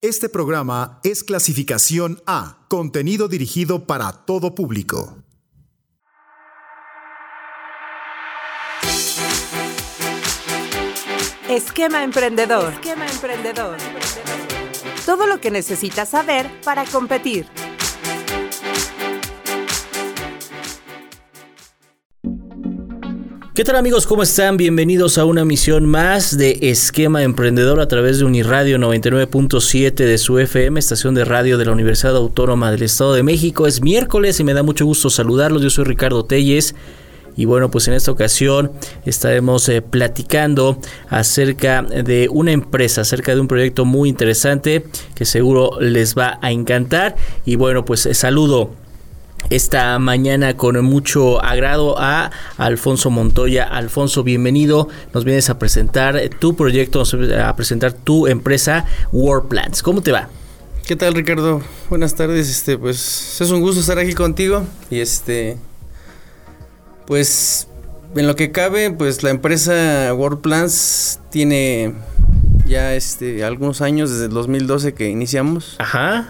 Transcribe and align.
Este 0.00 0.28
programa 0.28 1.00
es 1.02 1.24
clasificación 1.24 2.22
A, 2.24 2.64
contenido 2.68 3.26
dirigido 3.26 3.84
para 3.84 4.12
todo 4.12 4.54
público. 4.54 5.24
Esquema 11.48 12.04
emprendedor. 12.04 12.74
Esquema 12.74 13.06
emprendedor. 13.10 13.76
Todo 15.04 15.26
lo 15.26 15.40
que 15.40 15.50
necesitas 15.50 16.10
saber 16.10 16.48
para 16.62 16.84
competir. 16.84 17.48
¿Qué 23.58 23.64
tal 23.64 23.74
amigos? 23.74 24.06
¿Cómo 24.06 24.22
están? 24.22 24.56
Bienvenidos 24.56 25.18
a 25.18 25.24
una 25.24 25.44
misión 25.44 25.84
más 25.84 26.38
de 26.38 26.58
Esquema 26.62 27.24
Emprendedor 27.24 27.80
a 27.80 27.88
través 27.88 28.20
de 28.20 28.24
Uniradio 28.24 28.78
99.7 28.78 29.94
de 29.94 30.16
su 30.16 30.38
FM, 30.38 30.78
estación 30.78 31.12
de 31.16 31.24
radio 31.24 31.58
de 31.58 31.64
la 31.64 31.72
Universidad 31.72 32.14
Autónoma 32.14 32.70
del 32.70 32.84
Estado 32.84 33.14
de 33.14 33.24
México. 33.24 33.66
Es 33.66 33.82
miércoles 33.82 34.38
y 34.38 34.44
me 34.44 34.54
da 34.54 34.62
mucho 34.62 34.86
gusto 34.86 35.10
saludarlos. 35.10 35.60
Yo 35.60 35.70
soy 35.70 35.86
Ricardo 35.86 36.24
Telles. 36.24 36.76
Y 37.36 37.46
bueno, 37.46 37.68
pues 37.68 37.88
en 37.88 37.94
esta 37.94 38.12
ocasión 38.12 38.70
estaremos 39.04 39.68
eh, 39.68 39.82
platicando 39.82 40.78
acerca 41.08 41.82
de 41.82 42.28
una 42.30 42.52
empresa, 42.52 43.00
acerca 43.00 43.34
de 43.34 43.40
un 43.40 43.48
proyecto 43.48 43.84
muy 43.84 44.08
interesante 44.08 44.84
que 45.16 45.24
seguro 45.24 45.80
les 45.80 46.16
va 46.16 46.38
a 46.42 46.52
encantar. 46.52 47.16
Y 47.44 47.56
bueno, 47.56 47.84
pues 47.84 48.06
eh, 48.06 48.14
saludo 48.14 48.70
esta 49.50 49.98
mañana 49.98 50.56
con 50.56 50.82
mucho 50.84 51.42
agrado 51.42 51.98
a 51.98 52.30
Alfonso 52.56 53.10
Montoya. 53.10 53.64
Alfonso, 53.64 54.22
bienvenido. 54.22 54.88
Nos 55.14 55.24
vienes 55.24 55.50
a 55.50 55.58
presentar 55.58 56.20
tu 56.38 56.56
proyecto, 56.56 57.02
a 57.42 57.56
presentar 57.56 57.92
tu 57.92 58.26
empresa 58.26 58.84
Plants. 59.48 59.82
¿Cómo 59.82 60.02
te 60.02 60.12
va? 60.12 60.28
¿Qué 60.86 60.96
tal, 60.96 61.14
Ricardo? 61.14 61.62
Buenas 61.90 62.14
tardes. 62.14 62.48
Este, 62.48 62.78
pues 62.78 63.40
es 63.40 63.50
un 63.50 63.60
gusto 63.60 63.80
estar 63.80 63.98
aquí 63.98 64.14
contigo 64.14 64.64
y 64.90 65.00
este 65.00 65.58
pues 67.06 67.68
en 68.14 68.26
lo 68.26 68.36
que 68.36 68.52
cabe, 68.52 68.90
pues 68.90 69.22
la 69.22 69.30
empresa 69.30 70.12
Plants 70.42 71.20
tiene 71.30 71.94
ya 72.66 72.94
este 72.94 73.44
algunos 73.44 73.80
años 73.80 74.10
desde 74.10 74.26
el 74.26 74.32
2012 74.32 74.94
que 74.94 75.08
iniciamos. 75.08 75.76
Ajá. 75.78 76.28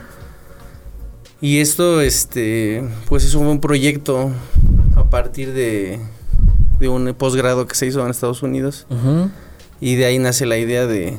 Y 1.41 1.61
esto, 1.61 2.01
este, 2.01 2.83
pues 3.09 3.25
es 3.25 3.35
un 3.35 3.61
proyecto 3.61 4.33
a 4.97 5.05
partir 5.05 5.53
de, 5.53 6.01
un 6.81 7.15
posgrado 7.17 7.67
que 7.67 7.77
se 7.77 7.87
hizo 7.87 8.05
en 8.05 8.11
Estados 8.11 8.43
Unidos. 8.43 8.87
Y 9.81 9.95
de 9.95 10.07
ahí 10.07 10.19
nace 10.19 10.47
la 10.47 10.59
idea 10.59 10.87
de, 10.87 11.17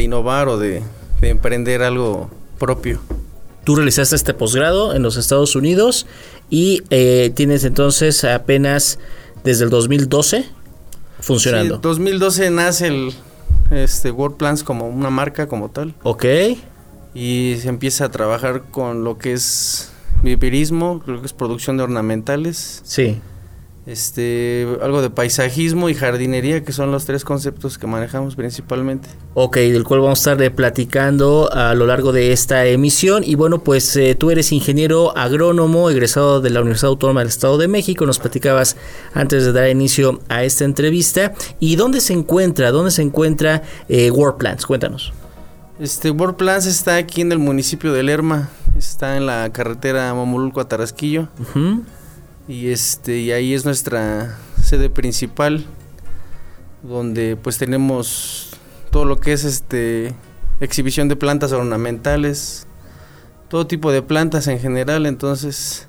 innovar 0.00 0.48
o 0.48 0.58
de, 0.58 0.82
emprender 1.20 1.82
algo 1.82 2.30
propio. 2.58 3.00
Tú 3.64 3.74
realizaste 3.74 4.14
este 4.14 4.34
posgrado 4.34 4.94
en 4.94 5.02
los 5.02 5.16
Estados 5.16 5.56
Unidos 5.56 6.06
y 6.48 6.84
eh, 6.90 7.32
tienes 7.34 7.64
entonces 7.64 8.22
apenas 8.22 9.00
desde 9.42 9.64
el 9.64 9.70
2012 9.70 10.44
funcionando. 11.18 11.74
Sí, 11.74 11.80
2012 11.82 12.50
nace 12.50 12.86
el 12.86 13.12
este, 13.72 14.12
World 14.12 14.36
Plans 14.36 14.62
como 14.62 14.86
una 14.86 15.10
marca 15.10 15.48
como 15.48 15.68
tal. 15.68 15.94
Ok 16.04 16.24
y 17.16 17.56
se 17.62 17.70
empieza 17.70 18.04
a 18.04 18.10
trabajar 18.10 18.64
con 18.70 19.02
lo 19.02 19.16
que 19.16 19.32
es 19.32 19.90
viverismo, 20.22 21.00
creo 21.00 21.20
que 21.20 21.26
es 21.26 21.32
producción 21.32 21.78
de 21.78 21.84
ornamentales. 21.84 22.82
Sí. 22.84 23.20
Este, 23.86 24.66
algo 24.82 25.00
de 25.00 25.10
paisajismo 25.10 25.88
y 25.88 25.94
jardinería, 25.94 26.62
que 26.62 26.72
son 26.72 26.90
los 26.90 27.06
tres 27.06 27.24
conceptos 27.24 27.78
que 27.78 27.86
manejamos 27.86 28.34
principalmente. 28.34 29.08
Ok, 29.32 29.56
del 29.56 29.84
cual 29.84 30.00
vamos 30.00 30.26
a 30.26 30.32
estar 30.32 30.54
platicando 30.54 31.48
a 31.52 31.72
lo 31.74 31.86
largo 31.86 32.12
de 32.12 32.32
esta 32.32 32.66
emisión. 32.66 33.22
Y 33.24 33.34
bueno, 33.36 33.62
pues 33.62 33.96
eh, 33.96 34.14
tú 34.14 34.30
eres 34.30 34.52
ingeniero 34.52 35.16
agrónomo, 35.16 35.88
egresado 35.88 36.42
de 36.42 36.50
la 36.50 36.60
Universidad 36.60 36.90
Autónoma 36.90 37.20
del 37.20 37.28
Estado 37.28 37.56
de 37.56 37.68
México. 37.68 38.04
Nos 38.04 38.18
platicabas 38.18 38.76
antes 39.14 39.44
de 39.46 39.52
dar 39.52 39.70
inicio 39.70 40.20
a 40.28 40.44
esta 40.44 40.64
entrevista. 40.64 41.32
¿Y 41.60 41.76
dónde 41.76 42.02
se 42.02 42.12
encuentra? 42.12 42.72
¿Dónde 42.72 42.90
se 42.90 43.02
encuentra 43.02 43.62
eh, 43.88 44.10
Plants? 44.36 44.66
Cuéntanos. 44.66 45.14
Este 45.78 46.10
World 46.10 46.36
Plans 46.36 46.64
está 46.64 46.96
aquí 46.96 47.20
en 47.20 47.32
el 47.32 47.38
municipio 47.38 47.92
de 47.92 48.02
Lerma, 48.02 48.48
está 48.78 49.18
en 49.18 49.26
la 49.26 49.52
carretera 49.52 50.14
Mamululco 50.14 50.60
a 50.60 50.68
Tarasquillo. 50.68 51.28
Y 52.48 52.68
este 52.68 53.18
y 53.18 53.32
ahí 53.32 53.52
es 53.52 53.66
nuestra 53.66 54.38
sede 54.62 54.88
principal 54.88 55.66
donde 56.82 57.36
pues 57.36 57.58
tenemos 57.58 58.56
todo 58.90 59.04
lo 59.04 59.18
que 59.18 59.34
es 59.34 59.44
este 59.44 60.14
exhibición 60.60 61.08
de 61.08 61.16
plantas 61.16 61.52
ornamentales, 61.52 62.66
todo 63.48 63.66
tipo 63.66 63.92
de 63.92 64.00
plantas 64.00 64.46
en 64.46 64.58
general, 64.58 65.04
entonces 65.04 65.88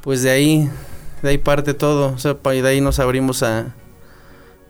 pues 0.00 0.22
de 0.22 0.30
ahí 0.30 0.70
de 1.22 1.28
ahí 1.28 1.38
parte 1.38 1.74
todo, 1.74 2.14
o 2.14 2.18
sea, 2.18 2.34
de 2.34 2.66
ahí 2.66 2.80
nos 2.80 3.00
abrimos 3.00 3.42
a 3.42 3.74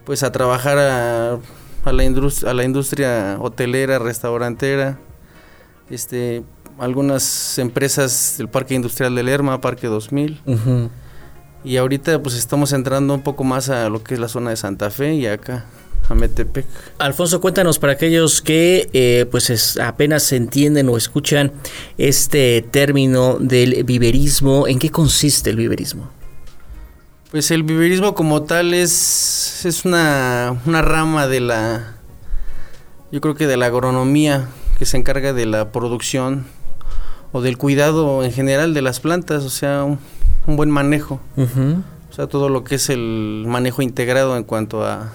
pues 0.04 0.24
a 0.24 0.32
trabajar 0.32 0.78
a 0.78 1.38
a 1.84 1.92
la, 1.92 2.04
industria, 2.04 2.50
a 2.50 2.54
la 2.54 2.64
industria 2.64 3.38
hotelera, 3.40 3.98
restaurantera, 3.98 4.98
este, 5.90 6.42
algunas 6.78 7.58
empresas 7.58 8.36
del 8.38 8.48
Parque 8.48 8.74
Industrial 8.74 9.14
de 9.14 9.22
Lerma, 9.22 9.60
Parque 9.60 9.86
2000. 9.86 10.40
Y 11.64 11.76
ahorita 11.76 12.22
pues 12.22 12.36
estamos 12.36 12.72
entrando 12.72 13.14
un 13.14 13.22
poco 13.22 13.44
más 13.44 13.68
a 13.68 13.88
lo 13.88 14.02
que 14.02 14.14
es 14.14 14.20
la 14.20 14.28
zona 14.28 14.50
de 14.50 14.56
Santa 14.56 14.90
Fe 14.90 15.14
y 15.14 15.26
acá 15.26 15.66
a 16.08 16.14
Metepec. 16.14 16.66
Alfonso, 16.98 17.40
cuéntanos 17.40 17.78
para 17.78 17.94
aquellos 17.94 18.40
que 18.40 18.88
eh, 18.92 19.26
pues 19.30 19.76
apenas 19.78 20.32
entienden 20.32 20.88
o 20.88 20.96
escuchan 20.96 21.52
este 21.98 22.62
término 22.62 23.38
del 23.38 23.84
viverismo, 23.84 24.66
¿en 24.66 24.78
qué 24.78 24.90
consiste 24.90 25.50
el 25.50 25.56
viverismo? 25.56 26.10
Pues 27.30 27.50
el 27.50 27.62
viverismo 27.62 28.14
como 28.14 28.44
tal 28.44 28.72
es, 28.72 29.66
es 29.66 29.84
una, 29.84 30.58
rama 30.64 31.26
de 31.26 31.40
la, 31.40 31.96
yo 33.12 33.20
creo 33.20 33.34
que 33.34 33.46
de 33.46 33.58
la 33.58 33.66
agronomía 33.66 34.48
que 34.78 34.86
se 34.86 34.96
encarga 34.96 35.34
de 35.34 35.44
la 35.44 35.70
producción 35.70 36.46
o 37.32 37.42
del 37.42 37.58
cuidado 37.58 38.24
en 38.24 38.32
general 38.32 38.72
de 38.72 38.80
las 38.80 39.00
plantas, 39.00 39.44
o 39.44 39.50
sea, 39.50 39.84
un, 39.84 39.98
buen 40.56 40.70
manejo. 40.70 41.20
O 41.36 42.14
sea, 42.14 42.28
todo 42.28 42.48
lo 42.48 42.64
que 42.64 42.76
es 42.76 42.88
el 42.88 43.44
manejo 43.46 43.82
integrado 43.82 44.34
en 44.38 44.44
cuanto 44.44 44.86
a 44.86 45.12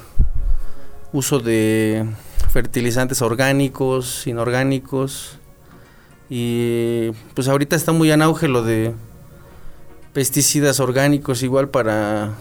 uso 1.13 1.39
de 1.39 2.05
fertilizantes 2.51 3.23
orgánicos, 3.23 4.27
inorgánicos. 4.27 5.39
Y 6.29 7.09
pues 7.33 7.47
ahorita 7.47 7.75
está 7.75 7.91
muy 7.91 8.11
en 8.11 8.21
auge 8.21 8.47
lo 8.47 8.61
de 8.61 8.93
pesticidas 10.13 10.79
orgánicos 10.79 11.43
igual 11.43 11.69
para 11.69 12.35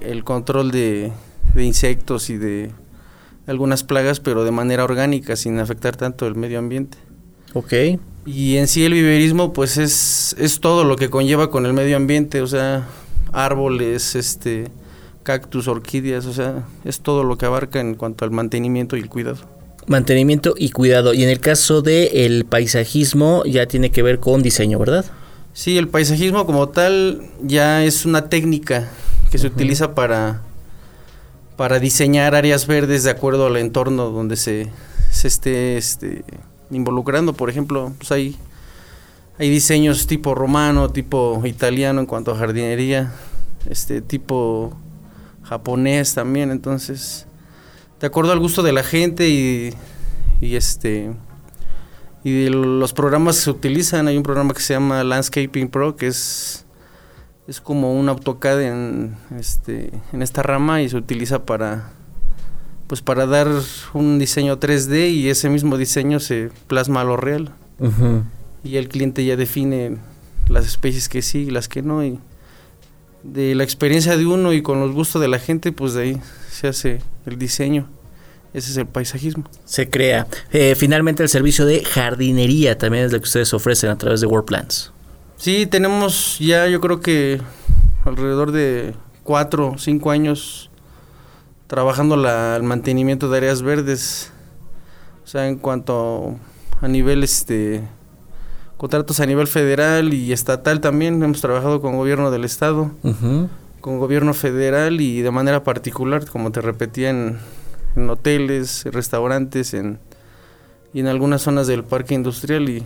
el 0.00 0.24
control 0.24 0.70
de, 0.70 1.12
insectos 1.56 2.28
y 2.28 2.36
de 2.36 2.72
algunas 3.46 3.84
plagas, 3.84 4.20
pero 4.20 4.44
de 4.44 4.50
manera 4.50 4.84
orgánica, 4.84 5.36
sin 5.36 5.58
afectar 5.58 5.96
tanto 5.96 6.26
el 6.26 6.34
medio 6.34 6.58
ambiente. 6.58 6.98
Ok. 7.54 7.72
Y 8.26 8.56
en 8.56 8.66
sí 8.66 8.84
el 8.84 8.94
viverismo, 8.94 9.52
pues 9.52 9.76
es, 9.76 10.34
es 10.38 10.60
todo 10.60 10.84
lo 10.84 10.96
que 10.96 11.10
conlleva 11.10 11.50
con 11.50 11.66
el 11.66 11.72
medio 11.72 11.96
ambiente, 11.96 12.40
o 12.40 12.46
sea, 12.46 12.88
árboles, 13.32 14.16
este, 14.16 14.68
cactus, 15.22 15.68
orquídeas, 15.68 16.26
o 16.26 16.32
sea, 16.32 16.64
es 16.84 17.00
todo 17.00 17.22
lo 17.22 17.38
que 17.38 17.46
abarca 17.46 17.80
en 17.80 17.94
cuanto 17.94 18.24
al 18.24 18.30
mantenimiento 18.30 18.96
y 18.96 19.00
el 19.00 19.08
cuidado. 19.08 19.38
Mantenimiento 19.86 20.54
y 20.56 20.70
cuidado. 20.70 21.12
Y 21.12 21.22
en 21.22 21.28
el 21.28 21.40
caso 21.40 21.82
del 21.82 22.08
el 22.14 22.44
paisajismo, 22.46 23.44
ya 23.44 23.66
tiene 23.66 23.90
que 23.90 24.02
ver 24.02 24.18
con 24.18 24.42
diseño, 24.42 24.78
¿verdad? 24.78 25.04
Sí, 25.54 25.78
el 25.78 25.86
paisajismo 25.86 26.46
como 26.46 26.68
tal 26.68 27.22
ya 27.40 27.84
es 27.84 28.04
una 28.04 28.28
técnica 28.28 28.90
que 29.30 29.38
se 29.38 29.46
utiliza 29.46 29.94
para, 29.94 30.42
para 31.56 31.78
diseñar 31.78 32.34
áreas 32.34 32.66
verdes 32.66 33.04
de 33.04 33.12
acuerdo 33.12 33.46
al 33.46 33.56
entorno 33.58 34.10
donde 34.10 34.34
se, 34.34 34.68
se 35.12 35.28
esté 35.28 35.76
este, 35.76 36.24
involucrando. 36.72 37.34
Por 37.34 37.50
ejemplo, 37.50 37.92
pues 37.98 38.10
hay, 38.10 38.36
hay 39.38 39.48
diseños 39.48 40.08
tipo 40.08 40.34
romano, 40.34 40.90
tipo 40.90 41.40
italiano 41.44 42.00
en 42.00 42.06
cuanto 42.06 42.32
a 42.32 42.36
jardinería, 42.36 43.12
este 43.70 44.02
tipo 44.02 44.76
japonés 45.44 46.14
también, 46.14 46.50
entonces 46.50 47.28
de 48.00 48.08
acuerdo 48.08 48.32
al 48.32 48.40
gusto 48.40 48.64
de 48.64 48.72
la 48.72 48.82
gente 48.82 49.28
y, 49.28 49.72
y 50.40 50.56
este 50.56 51.12
y 52.24 52.44
de 52.44 52.50
los 52.50 52.94
programas 52.94 53.36
que 53.36 53.42
se 53.42 53.50
utilizan, 53.50 54.08
hay 54.08 54.16
un 54.16 54.22
programa 54.22 54.54
que 54.54 54.62
se 54.62 54.72
llama 54.72 55.04
Landscaping 55.04 55.68
Pro, 55.68 55.94
que 55.94 56.06
es, 56.06 56.64
es 57.46 57.60
como 57.60 57.92
un 57.92 58.08
AutoCAD 58.08 58.62
en, 58.62 59.16
este, 59.38 59.90
en 60.10 60.22
esta 60.22 60.42
rama 60.42 60.80
y 60.80 60.88
se 60.88 60.96
utiliza 60.96 61.44
para, 61.44 61.92
pues 62.86 63.02
para 63.02 63.26
dar 63.26 63.48
un 63.92 64.18
diseño 64.18 64.58
3D 64.58 65.10
y 65.10 65.28
ese 65.28 65.50
mismo 65.50 65.76
diseño 65.76 66.18
se 66.18 66.50
plasma 66.66 67.02
a 67.02 67.04
lo 67.04 67.18
real. 67.18 67.52
Y 68.64 68.76
el 68.76 68.88
cliente 68.88 69.22
ya 69.22 69.36
define 69.36 69.98
las 70.48 70.66
especies 70.66 71.10
que 71.10 71.20
sí 71.20 71.40
y 71.40 71.50
las 71.50 71.68
que 71.68 71.82
no. 71.82 72.02
Y 72.02 72.18
de 73.22 73.54
la 73.54 73.64
experiencia 73.64 74.16
de 74.16 74.24
uno 74.24 74.54
y 74.54 74.62
con 74.62 74.80
los 74.80 74.92
gustos 74.92 75.20
de 75.20 75.28
la 75.28 75.38
gente, 75.38 75.72
pues 75.72 75.92
de 75.92 76.02
ahí 76.02 76.20
se 76.50 76.68
hace 76.68 77.02
el 77.26 77.38
diseño. 77.38 77.90
Ese 78.54 78.70
es 78.70 78.76
el 78.76 78.86
paisajismo. 78.86 79.44
Se 79.64 79.90
crea. 79.90 80.28
Eh, 80.52 80.76
finalmente 80.76 81.24
el 81.24 81.28
servicio 81.28 81.66
de 81.66 81.84
jardinería 81.84 82.78
también 82.78 83.04
es 83.04 83.12
lo 83.12 83.18
que 83.18 83.24
ustedes 83.24 83.52
ofrecen 83.52 83.90
a 83.90 83.98
través 83.98 84.20
de 84.20 84.28
World 84.28 84.46
Plants. 84.46 84.92
Sí, 85.36 85.66
tenemos 85.66 86.38
ya 86.38 86.68
yo 86.68 86.80
creo 86.80 87.00
que 87.00 87.42
alrededor 88.04 88.52
de 88.52 88.94
cuatro 89.24 89.72
o 89.74 89.78
cinco 89.78 90.12
años 90.12 90.70
trabajando 91.66 92.16
la, 92.16 92.54
el 92.54 92.62
mantenimiento 92.62 93.28
de 93.28 93.38
áreas 93.38 93.62
verdes. 93.62 94.30
O 95.24 95.26
sea, 95.26 95.48
en 95.48 95.56
cuanto 95.56 96.38
a 96.80 96.86
nivel 96.86 97.24
este 97.24 97.82
contratos 98.76 99.18
a 99.18 99.26
nivel 99.26 99.48
federal 99.48 100.14
y 100.14 100.32
estatal 100.32 100.80
también 100.80 101.20
hemos 101.22 101.40
trabajado 101.40 101.80
con 101.80 101.96
gobierno 101.96 102.30
del 102.30 102.44
estado, 102.44 102.92
con 103.80 103.98
gobierno 103.98 104.32
federal 104.32 105.00
y 105.00 105.22
de 105.22 105.30
manera 105.32 105.64
particular, 105.64 106.24
como 106.28 106.52
te 106.52 106.60
repetía 106.60 107.10
en, 107.10 107.38
en 107.96 108.10
hoteles, 108.10 108.84
restaurantes, 108.86 109.74
en 109.74 109.98
y 110.94 111.00
en 111.00 111.08
algunas 111.08 111.42
zonas 111.42 111.66
del 111.66 111.84
parque 111.84 112.14
industrial. 112.14 112.68
Y 112.70 112.82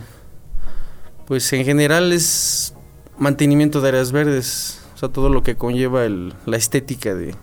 pues 1.27 1.53
en 1.53 1.65
general 1.65 2.13
es 2.13 2.75
mantenimiento 3.19 3.81
de 3.81 3.89
áreas 3.89 4.11
verdes, 4.11 4.81
o 4.95 4.99
sea, 4.99 5.11
todo 5.11 5.29
lo 5.29 5.43
que 5.43 5.57
conlleva 5.57 6.05
el, 6.05 6.33
la 6.47 6.57
estética 6.57 7.15
de, 7.15 7.35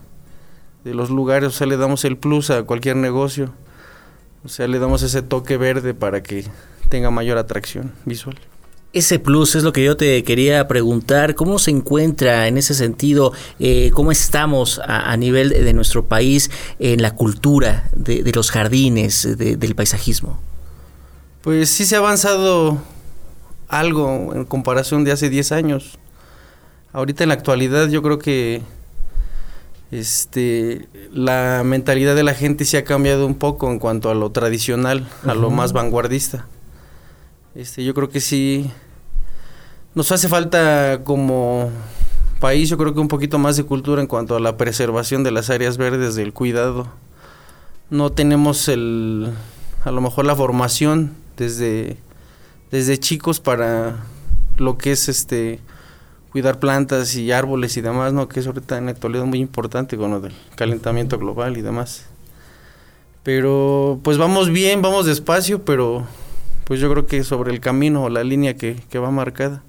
de 0.84 0.94
los 0.94 1.10
lugares, 1.12 1.50
o 1.50 1.52
sea, 1.52 1.68
le 1.68 1.78
damos 1.78 2.04
el 2.04 2.18
plus 2.18 2.50
a 2.50 2.64
cualquier 2.64 2.96
negocio, 2.96 3.54
o 4.44 4.50
sea, 4.50 4.68
le 4.68 4.80
damos 4.80 5.04
ese 5.04 5.22
toque 5.22 5.58
verde 5.58 5.94
para 5.94 6.24
que 6.24 6.46
tenga 6.90 7.12
mayor 7.12 7.38
atracción 7.38 7.94
visual. 8.06 8.38
Ese 8.96 9.20
plus 9.20 9.56
es 9.56 9.64
lo 9.64 9.74
que 9.74 9.84
yo 9.84 9.98
te 9.98 10.24
quería 10.24 10.70
preguntar, 10.70 11.36
¿cómo 11.36 11.60
se 11.60 11.70
encuentra 11.70 12.48
en 12.48 12.58
ese 12.58 12.74
sentido, 12.74 13.34
eh, 13.60 13.92
cómo 13.94 14.10
estamos 14.10 14.80
a, 14.80 15.12
a, 15.12 15.18
nivel 15.18 15.50
de 15.50 15.74
nuestro 15.74 16.06
país 16.06 16.50
en 16.80 17.02
la 17.02 17.14
cultura 17.14 17.90
de, 17.94 18.24
de 18.24 18.32
los 18.32 18.52
jardines, 18.52 19.38
de, 19.38 19.58
del 19.58 19.76
paisajismo? 19.76 20.40
Pues 21.42 21.70
sí 21.70 21.86
se 21.86 21.96
ha 21.96 21.98
avanzado 21.98 22.82
algo 23.68 24.34
en 24.34 24.46
comparación 24.46 25.04
de 25.04 25.12
hace 25.12 25.30
10 25.30 25.52
años. 25.52 26.00
Ahorita 26.94 27.24
en 27.24 27.28
la 27.28 27.36
actualidad 27.36 27.90
yo 27.90 28.02
creo 28.02 28.18
que 28.18 28.62
este 29.92 30.88
la 31.12 31.64
mentalidad 31.66 32.16
de 32.16 32.24
la 32.24 32.34
gente 32.34 32.64
se 32.64 32.78
ha 32.78 32.86
cambiado 32.86 33.28
un 33.28 33.36
poco 33.36 33.70
en 33.70 33.78
cuanto 33.78 34.10
a 34.10 34.16
lo 34.16 34.32
tradicional, 34.32 35.02
uh 35.02 35.28
-huh. 35.28 35.32
a 35.32 35.36
lo 35.36 35.52
más 35.52 35.74
vanguardista. 35.74 36.48
Este, 37.56 37.84
yo 37.84 37.94
creo 37.94 38.10
que 38.10 38.22
sí 38.22 38.72
nos 39.96 40.12
hace 40.12 40.28
falta 40.28 41.02
como 41.04 41.72
país, 42.40 42.70
yo 42.70 42.78
creo 42.78 42.94
que 42.94 43.00
un 43.00 43.08
poquito 43.08 43.40
más 43.40 43.56
de 43.56 43.64
cultura 43.64 44.02
en 44.02 44.08
cuanto 44.08 44.36
a 44.36 44.42
la 44.42 44.58
preservación 44.58 45.24
de 45.24 45.32
las 45.32 45.50
áreas 45.50 45.78
verdes, 45.78 46.16
del 46.16 46.34
cuidado. 46.34 46.88
No 47.90 48.12
tenemos 48.12 48.68
el 48.68 49.32
a 49.86 49.92
lo 49.92 50.02
mejor 50.02 50.26
la 50.26 50.36
formación 50.36 51.14
desde 51.38 51.98
desde 52.72 53.00
chicos 53.00 53.40
para 53.40 54.04
lo 54.58 54.78
que 54.78 54.92
es 54.92 55.08
este 55.08 55.60
cuidar 56.32 56.60
plantas 56.60 57.16
y 57.16 57.32
árboles 57.32 57.78
y 57.78 57.82
demás, 57.82 58.12
¿no? 58.12 58.28
Que 58.28 58.42
es 58.42 58.48
ahorita 58.48 58.78
en 58.78 58.86
la 58.86 58.92
actualidad 58.92 59.24
muy 59.24 59.40
importante 59.40 59.96
con 59.96 60.12
lo 60.12 60.20
del 60.20 60.34
calentamiento 60.56 61.18
global 61.18 61.56
y 61.56 61.62
demás. 61.62 62.08
Pero 63.24 64.02
pues 64.04 64.18
vamos 64.18 64.50
bien, 64.50 64.82
vamos 64.82 65.06
despacio, 65.06 65.64
pero 65.64 66.06
pues 66.66 66.82
yo 66.82 66.92
creo 66.92 67.06
que 67.06 67.24
sobre 67.24 67.54
el 67.54 67.62
camino 67.62 68.04
o 68.04 68.10
la 68.10 68.26
línea 68.26 68.56
que, 68.56 68.76
que 68.90 69.00
va 69.00 69.10
marcada. 69.10 69.64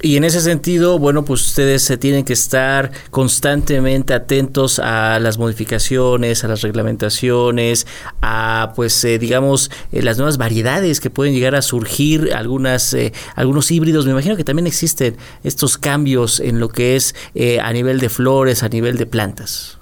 Y 0.00 0.16
en 0.16 0.22
ese 0.22 0.40
sentido, 0.40 1.00
bueno, 1.00 1.24
pues 1.24 1.44
ustedes 1.44 1.82
se 1.82 1.96
tienen 1.96 2.24
que 2.24 2.32
estar 2.32 2.92
constantemente 3.10 4.14
atentos 4.14 4.78
a 4.78 5.18
las 5.18 5.38
modificaciones, 5.38 6.44
a 6.44 6.48
las 6.48 6.60
reglamentaciones, 6.60 7.84
a 8.22 8.74
pues 8.76 9.02
eh, 9.04 9.18
digamos 9.18 9.72
eh, 9.90 10.02
las 10.02 10.16
nuevas 10.16 10.38
variedades 10.38 11.00
que 11.00 11.10
pueden 11.10 11.34
llegar 11.34 11.56
a 11.56 11.62
surgir, 11.62 12.32
algunas 12.32 12.94
eh, 12.94 13.12
algunos 13.34 13.72
híbridos. 13.72 14.04
Me 14.06 14.12
imagino 14.12 14.36
que 14.36 14.44
también 14.44 14.68
existen 14.68 15.16
estos 15.42 15.76
cambios 15.76 16.38
en 16.38 16.60
lo 16.60 16.68
que 16.68 16.94
es 16.94 17.16
eh, 17.34 17.58
a 17.58 17.72
nivel 17.72 17.98
de 17.98 18.08
flores, 18.08 18.62
a 18.62 18.68
nivel 18.68 18.98
de 18.98 19.06
plantas. 19.06 19.78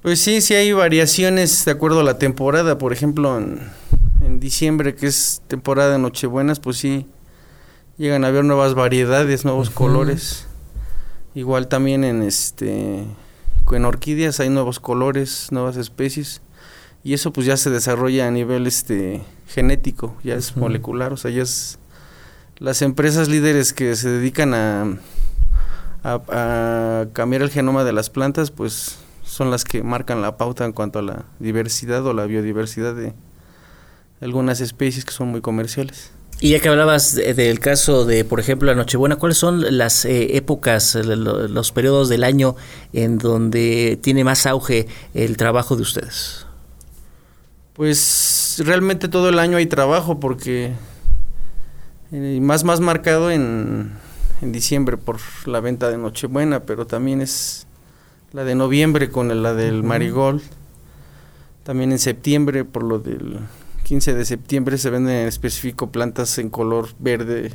Pues 0.00 0.18
sí, 0.18 0.40
sí 0.40 0.54
hay 0.54 0.72
variaciones 0.72 1.62
de 1.66 1.72
acuerdo 1.72 2.00
a 2.00 2.04
la 2.04 2.16
temporada. 2.16 2.78
Por 2.78 2.94
ejemplo, 2.94 3.36
en, 3.36 3.60
en 4.24 4.40
diciembre, 4.40 4.94
que 4.94 5.08
es 5.08 5.42
temporada 5.46 5.92
de 5.92 5.98
Nochebuenas, 5.98 6.58
pues 6.58 6.78
sí 6.78 7.04
llegan 7.98 8.24
a 8.24 8.28
haber 8.28 8.44
nuevas 8.44 8.74
variedades, 8.74 9.44
nuevos 9.44 9.68
uh 9.68 9.72
-huh. 9.72 9.74
colores. 9.74 10.46
Igual 11.34 11.68
también 11.68 12.04
en 12.04 12.22
este 12.22 13.04
en 13.72 13.84
orquídeas 13.84 14.40
hay 14.40 14.48
nuevos 14.48 14.78
colores, 14.80 15.48
nuevas 15.50 15.76
especies 15.76 16.40
y 17.02 17.14
eso 17.14 17.32
pues 17.32 17.46
ya 17.46 17.56
se 17.56 17.70
desarrolla 17.70 18.26
a 18.26 18.30
nivel 18.30 18.66
este 18.66 19.22
genético, 19.48 20.16
ya 20.22 20.34
es 20.34 20.52
uh 20.52 20.54
-huh. 20.54 20.60
molecular, 20.60 21.12
o 21.12 21.16
sea, 21.16 21.30
ya 21.30 21.42
es 21.42 21.78
las 22.58 22.80
empresas 22.82 23.28
líderes 23.28 23.72
que 23.72 23.94
se 23.96 24.08
dedican 24.08 24.54
a, 24.54 24.98
a, 26.02 26.20
a 26.28 27.06
cambiar 27.12 27.42
el 27.42 27.50
genoma 27.50 27.84
de 27.84 27.92
las 27.92 28.08
plantas, 28.08 28.50
pues 28.50 28.98
son 29.24 29.50
las 29.50 29.64
que 29.64 29.82
marcan 29.82 30.22
la 30.22 30.36
pauta 30.36 30.64
en 30.64 30.72
cuanto 30.72 31.00
a 31.00 31.02
la 31.02 31.24
diversidad 31.38 32.06
o 32.06 32.14
la 32.14 32.24
biodiversidad 32.26 32.94
de 32.94 33.12
algunas 34.20 34.60
especies 34.60 35.04
que 35.04 35.12
son 35.12 35.28
muy 35.28 35.42
comerciales. 35.42 36.15
Y 36.38 36.50
ya 36.50 36.60
que 36.60 36.68
hablabas 36.68 37.14
de, 37.14 37.32
del 37.32 37.60
caso 37.60 38.04
de, 38.04 38.24
por 38.24 38.40
ejemplo, 38.40 38.66
la 38.66 38.74
Nochebuena, 38.74 39.16
¿cuáles 39.16 39.38
son 39.38 39.78
las 39.78 40.04
eh, 40.04 40.36
épocas, 40.36 40.94
los, 40.94 41.50
los 41.50 41.72
periodos 41.72 42.10
del 42.10 42.24
año 42.24 42.56
en 42.92 43.16
donde 43.16 43.98
tiene 44.02 44.22
más 44.22 44.44
auge 44.46 44.86
el 45.14 45.38
trabajo 45.38 45.76
de 45.76 45.82
ustedes? 45.82 46.46
Pues 47.72 48.62
realmente 48.64 49.08
todo 49.08 49.30
el 49.30 49.38
año 49.38 49.56
hay 49.56 49.66
trabajo 49.66 50.20
porque 50.20 50.72
eh, 52.12 52.38
más 52.40 52.64
más 52.64 52.80
marcado 52.80 53.30
en, 53.30 53.92
en 54.42 54.52
diciembre 54.52 54.96
por 54.96 55.18
la 55.46 55.60
venta 55.60 55.90
de 55.90 55.98
Nochebuena, 55.98 56.60
pero 56.60 56.86
también 56.86 57.20
es 57.20 57.66
la 58.32 58.44
de 58.44 58.54
noviembre 58.54 59.10
con 59.10 59.42
la 59.42 59.54
del 59.54 59.82
marigold, 59.82 60.42
también 61.64 61.92
en 61.92 61.98
septiembre 61.98 62.64
por 62.64 62.82
lo 62.82 62.98
del 62.98 63.38
15 63.86 64.14
de 64.14 64.24
septiembre 64.24 64.78
se 64.78 64.90
venden 64.90 65.14
en 65.14 65.28
específico 65.28 65.92
plantas 65.92 66.38
en 66.38 66.50
color 66.50 66.88
verde, 66.98 67.52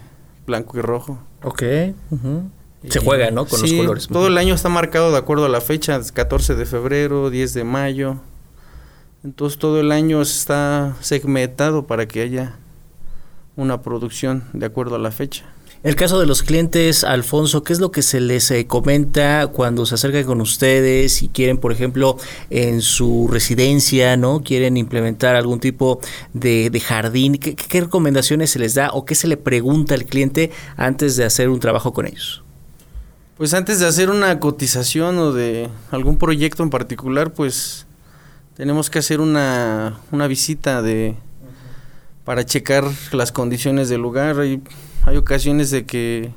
blanco 0.47 0.77
y 0.77 0.81
rojo. 0.81 1.19
Ok. 1.43 1.61
Uh 2.09 2.15
-huh. 2.15 2.49
Se 2.87 3.01
juega, 3.01 3.31
¿no? 3.31 3.45
Con 3.45 3.59
sí, 3.59 3.75
los 3.75 3.81
colores. 3.81 4.07
Todo 4.07 4.27
el 4.27 4.37
año 4.37 4.55
está 4.55 4.69
marcado 4.69 5.11
de 5.11 5.17
acuerdo 5.17 5.43
a 5.43 5.49
la 5.49 5.59
fecha, 5.59 5.99
14 6.01 6.55
de 6.55 6.65
febrero, 6.65 7.29
10 7.31 7.53
de 7.53 7.65
mayo. 7.65 8.21
Entonces 9.25 9.59
todo 9.59 9.81
el 9.81 9.91
año 9.91 10.21
está 10.21 10.95
segmentado 11.01 11.85
para 11.85 12.07
que 12.07 12.21
haya 12.21 12.55
una 13.57 13.81
producción 13.81 14.45
de 14.53 14.67
acuerdo 14.67 14.95
a 14.95 14.99
la 14.99 15.11
fecha. 15.11 15.43
El 15.83 15.95
caso 15.95 16.19
de 16.19 16.27
los 16.27 16.43
clientes, 16.43 17.03
Alfonso, 17.03 17.63
¿qué 17.63 17.73
es 17.73 17.79
lo 17.79 17.91
que 17.91 18.03
se 18.03 18.19
les 18.19 18.51
eh, 18.51 18.67
comenta 18.67 19.47
cuando 19.47 19.87
se 19.87 19.95
acercan 19.95 20.25
con 20.25 20.39
ustedes 20.39 21.23
y 21.23 21.27
quieren, 21.27 21.57
por 21.57 21.71
ejemplo, 21.71 22.17
en 22.51 22.83
su 22.83 23.27
residencia, 23.27 24.15
¿no? 24.15 24.43
Quieren 24.43 24.77
implementar 24.77 25.35
algún 25.35 25.59
tipo 25.59 25.99
de, 26.33 26.69
jardín. 26.85 27.37
¿Qué, 27.37 27.55
¿Qué, 27.55 27.81
recomendaciones 27.81 28.51
se 28.51 28.59
les 28.59 28.75
da 28.75 28.91
o 28.91 29.05
qué 29.05 29.15
se 29.15 29.27
le 29.27 29.37
pregunta 29.37 29.95
al 29.95 30.05
cliente 30.05 30.51
antes 30.77 31.15
de 31.15 31.25
hacer 31.25 31.49
un 31.49 31.59
trabajo 31.59 31.93
con 31.93 32.05
ellos? 32.05 32.43
Pues 33.35 33.55
antes 33.55 33.79
de 33.79 33.87
hacer 33.87 34.11
una 34.11 34.39
cotización 34.39 35.17
o 35.17 35.31
de 35.31 35.67
algún 35.89 36.19
proyecto 36.19 36.61
en 36.61 36.69
particular, 36.69 37.33
pues 37.33 37.87
tenemos 38.55 38.91
que 38.91 38.99
hacer 38.99 39.19
una, 39.19 39.99
una 40.11 40.27
visita 40.27 40.83
de 40.83 41.15
para 42.23 42.45
checar 42.45 42.83
las 43.13 43.31
condiciones 43.31 43.89
del 43.89 44.01
lugar. 44.01 44.45
Y 44.45 44.61
hay 45.05 45.17
ocasiones 45.17 45.71
de 45.71 45.85
que 45.85 46.31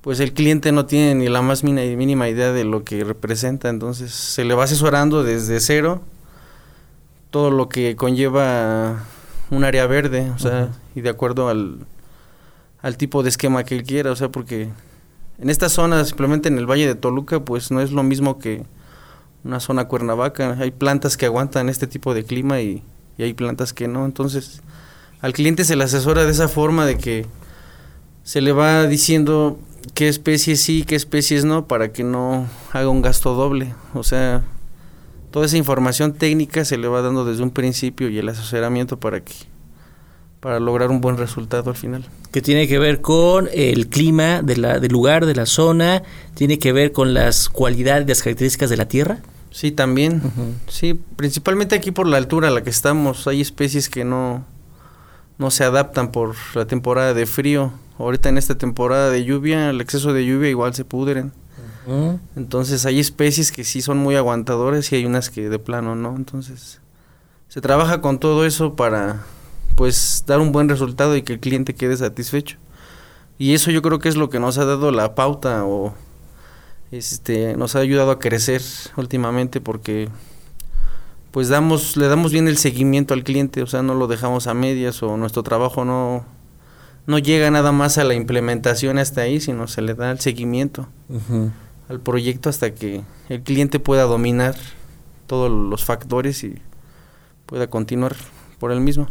pues 0.00 0.20
el 0.20 0.32
cliente 0.32 0.72
no 0.72 0.86
tiene 0.86 1.14
ni 1.14 1.28
la 1.28 1.42
más 1.42 1.64
mínima 1.64 2.28
idea 2.28 2.52
de 2.52 2.64
lo 2.64 2.84
que 2.84 3.04
representa, 3.04 3.68
entonces 3.68 4.12
se 4.12 4.44
le 4.44 4.54
va 4.54 4.64
asesorando 4.64 5.22
desde 5.22 5.60
cero 5.60 6.02
todo 7.30 7.50
lo 7.50 7.68
que 7.68 7.96
conlleva 7.96 9.04
un 9.50 9.64
área 9.64 9.86
verde, 9.86 10.30
o 10.34 10.38
sea, 10.38 10.50
uh 10.50 10.66
-huh. 10.66 10.70
y 10.94 11.00
de 11.02 11.10
acuerdo 11.10 11.48
al, 11.48 11.78
al 12.80 12.96
tipo 12.96 13.22
de 13.22 13.28
esquema 13.28 13.64
que 13.64 13.76
él 13.76 13.82
quiera, 13.82 14.10
o 14.12 14.16
sea, 14.16 14.30
porque 14.30 14.68
en 15.38 15.50
esta 15.50 15.68
zona, 15.68 16.04
simplemente 16.04 16.48
en 16.48 16.58
el 16.58 16.66
Valle 16.66 16.86
de 16.86 16.94
Toluca, 16.94 17.40
pues 17.40 17.70
no 17.70 17.80
es 17.80 17.92
lo 17.92 18.02
mismo 18.02 18.38
que 18.38 18.64
una 19.44 19.60
zona 19.60 19.86
Cuernavaca, 19.86 20.56
hay 20.58 20.70
plantas 20.70 21.16
que 21.16 21.26
aguantan 21.26 21.68
este 21.68 21.86
tipo 21.86 22.14
de 22.14 22.24
clima 22.24 22.60
y, 22.60 22.82
y 23.18 23.22
hay 23.22 23.34
plantas 23.34 23.72
que 23.72 23.88
no, 23.88 24.04
entonces 24.04 24.62
al 25.20 25.32
cliente 25.32 25.64
se 25.64 25.76
le 25.76 25.84
asesora 25.84 26.24
de 26.24 26.30
esa 26.30 26.48
forma 26.48 26.86
de 26.86 26.96
que 26.98 27.26
se 28.28 28.42
le 28.42 28.52
va 28.52 28.86
diciendo 28.86 29.58
qué 29.94 30.06
especies 30.06 30.60
sí, 30.60 30.84
qué 30.86 30.96
especies 30.96 31.46
no, 31.46 31.66
para 31.66 31.92
que 31.94 32.04
no 32.04 32.46
haga 32.72 32.90
un 32.90 33.00
gasto 33.00 33.32
doble. 33.32 33.72
O 33.94 34.02
sea, 34.02 34.42
toda 35.30 35.46
esa 35.46 35.56
información 35.56 36.12
técnica 36.12 36.66
se 36.66 36.76
le 36.76 36.88
va 36.88 37.00
dando 37.00 37.24
desde 37.24 37.42
un 37.42 37.50
principio 37.50 38.10
y 38.10 38.18
el 38.18 38.28
asesoramiento 38.28 39.00
para 39.00 39.24
que 39.24 39.32
para 40.40 40.60
lograr 40.60 40.90
un 40.90 41.00
buen 41.00 41.16
resultado 41.16 41.70
al 41.70 41.76
final. 41.76 42.04
Que 42.30 42.42
tiene 42.42 42.68
que 42.68 42.78
ver 42.78 43.00
con 43.00 43.48
el 43.50 43.88
clima 43.88 44.42
de 44.42 44.58
la, 44.58 44.78
del 44.78 44.92
lugar, 44.92 45.24
de 45.24 45.34
la 45.34 45.46
zona, 45.46 46.02
tiene 46.34 46.58
que 46.58 46.72
ver 46.72 46.92
con 46.92 47.14
las 47.14 47.48
cualidades, 47.48 48.06
las 48.06 48.22
características 48.22 48.68
de 48.68 48.76
la 48.76 48.88
tierra. 48.88 49.20
Sí, 49.50 49.72
también. 49.72 50.20
Sí, 50.68 51.00
principalmente 51.16 51.74
aquí 51.74 51.92
por 51.92 52.06
la 52.06 52.18
altura 52.18 52.48
a 52.48 52.50
la 52.50 52.62
que 52.62 52.68
estamos. 52.68 53.26
Hay 53.26 53.40
especies 53.40 53.88
que 53.88 54.04
no, 54.04 54.44
no 55.38 55.50
se 55.50 55.64
adaptan 55.64 56.12
por 56.12 56.36
la 56.54 56.66
temporada 56.66 57.14
de 57.14 57.24
frío. 57.24 57.72
Ahorita 57.98 58.28
en 58.28 58.38
esta 58.38 58.56
temporada 58.56 59.10
de 59.10 59.24
lluvia, 59.24 59.70
el 59.70 59.80
exceso 59.80 60.12
de 60.12 60.24
lluvia 60.24 60.48
igual 60.48 60.74
se 60.74 60.84
pudren. 60.84 61.32
Entonces 62.36 62.84
hay 62.84 63.00
especies 63.00 63.50
que 63.50 63.64
sí 63.64 63.80
son 63.80 63.96
muy 63.96 64.14
aguantadoras 64.14 64.92
y 64.92 64.96
hay 64.96 65.06
unas 65.06 65.30
que 65.30 65.48
de 65.48 65.58
plano 65.58 65.94
no. 65.94 66.14
Entonces 66.16 66.80
se 67.48 67.60
trabaja 67.60 68.00
con 68.02 68.18
todo 68.18 68.44
eso 68.44 68.76
para 68.76 69.24
pues 69.74 70.24
dar 70.26 70.40
un 70.40 70.52
buen 70.52 70.68
resultado 70.68 71.16
y 71.16 71.22
que 71.22 71.32
el 71.34 71.40
cliente 71.40 71.74
quede 71.74 71.96
satisfecho. 71.96 72.58
Y 73.38 73.54
eso 73.54 73.70
yo 73.70 73.80
creo 73.80 74.00
que 74.00 74.08
es 74.08 74.16
lo 74.16 74.28
que 74.28 74.38
nos 74.38 74.58
ha 74.58 74.66
dado 74.66 74.90
la 74.90 75.14
pauta 75.14 75.64
o 75.64 75.94
este 76.90 77.56
nos 77.56 77.74
ha 77.74 77.78
ayudado 77.80 78.10
a 78.10 78.18
crecer 78.18 78.62
últimamente 78.96 79.60
porque 79.60 80.08
pues 81.30 81.48
damos 81.48 81.96
le 81.96 82.08
damos 82.08 82.32
bien 82.32 82.48
el 82.48 82.58
seguimiento 82.58 83.14
al 83.14 83.24
cliente, 83.24 83.62
o 83.62 83.66
sea, 83.66 83.82
no 83.82 83.94
lo 83.94 84.08
dejamos 84.08 84.46
a 84.46 84.54
medias 84.54 85.02
o 85.02 85.16
nuestro 85.16 85.42
trabajo 85.42 85.84
no 85.84 86.24
no 87.08 87.18
llega 87.18 87.50
nada 87.50 87.72
más 87.72 87.96
a 87.96 88.04
la 88.04 88.12
implementación 88.12 88.98
hasta 88.98 89.22
ahí, 89.22 89.40
sino 89.40 89.66
se 89.66 89.80
le 89.80 89.94
da 89.94 90.10
el 90.10 90.20
seguimiento 90.20 90.90
al 91.88 92.00
proyecto 92.00 92.50
hasta 92.50 92.74
que 92.74 93.00
el 93.30 93.42
cliente 93.42 93.80
pueda 93.80 94.02
dominar 94.02 94.54
todos 95.26 95.50
los 95.50 95.86
factores 95.86 96.44
y 96.44 96.56
pueda 97.46 97.68
continuar 97.68 98.14
por 98.58 98.72
el 98.72 98.80
mismo. 98.80 99.08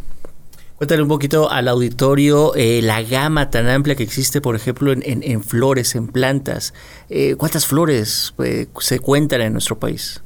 Cuéntale 0.76 1.02
un 1.02 1.08
poquito 1.08 1.50
al 1.50 1.66
auditorio 1.66 2.54
eh, 2.54 2.82
la 2.84 3.02
gama 3.02 3.50
tan 3.50 3.68
amplia 3.68 3.96
que 3.96 4.04
existe, 4.04 4.40
por 4.40 4.54
ejemplo, 4.54 4.92
en, 4.92 5.02
en, 5.04 5.42
flores, 5.42 5.96
en 5.96 6.06
plantas. 6.06 6.74
Eh, 7.08 7.34
¿Cuántas 7.36 7.66
flores 7.66 8.32
eh, 8.44 8.68
se 8.78 9.00
cuentan 9.00 9.40
en 9.40 9.52
nuestro 9.54 9.80
país? 9.80 10.22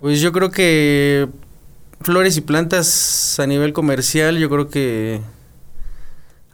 Pues 0.00 0.20
yo 0.20 0.32
creo 0.32 0.50
que 0.50 1.28
flores 2.00 2.36
y 2.36 2.40
plantas 2.40 3.38
a 3.38 3.46
nivel 3.46 3.72
comercial, 3.72 4.38
yo 4.38 4.50
creo 4.50 4.68
que 4.68 5.20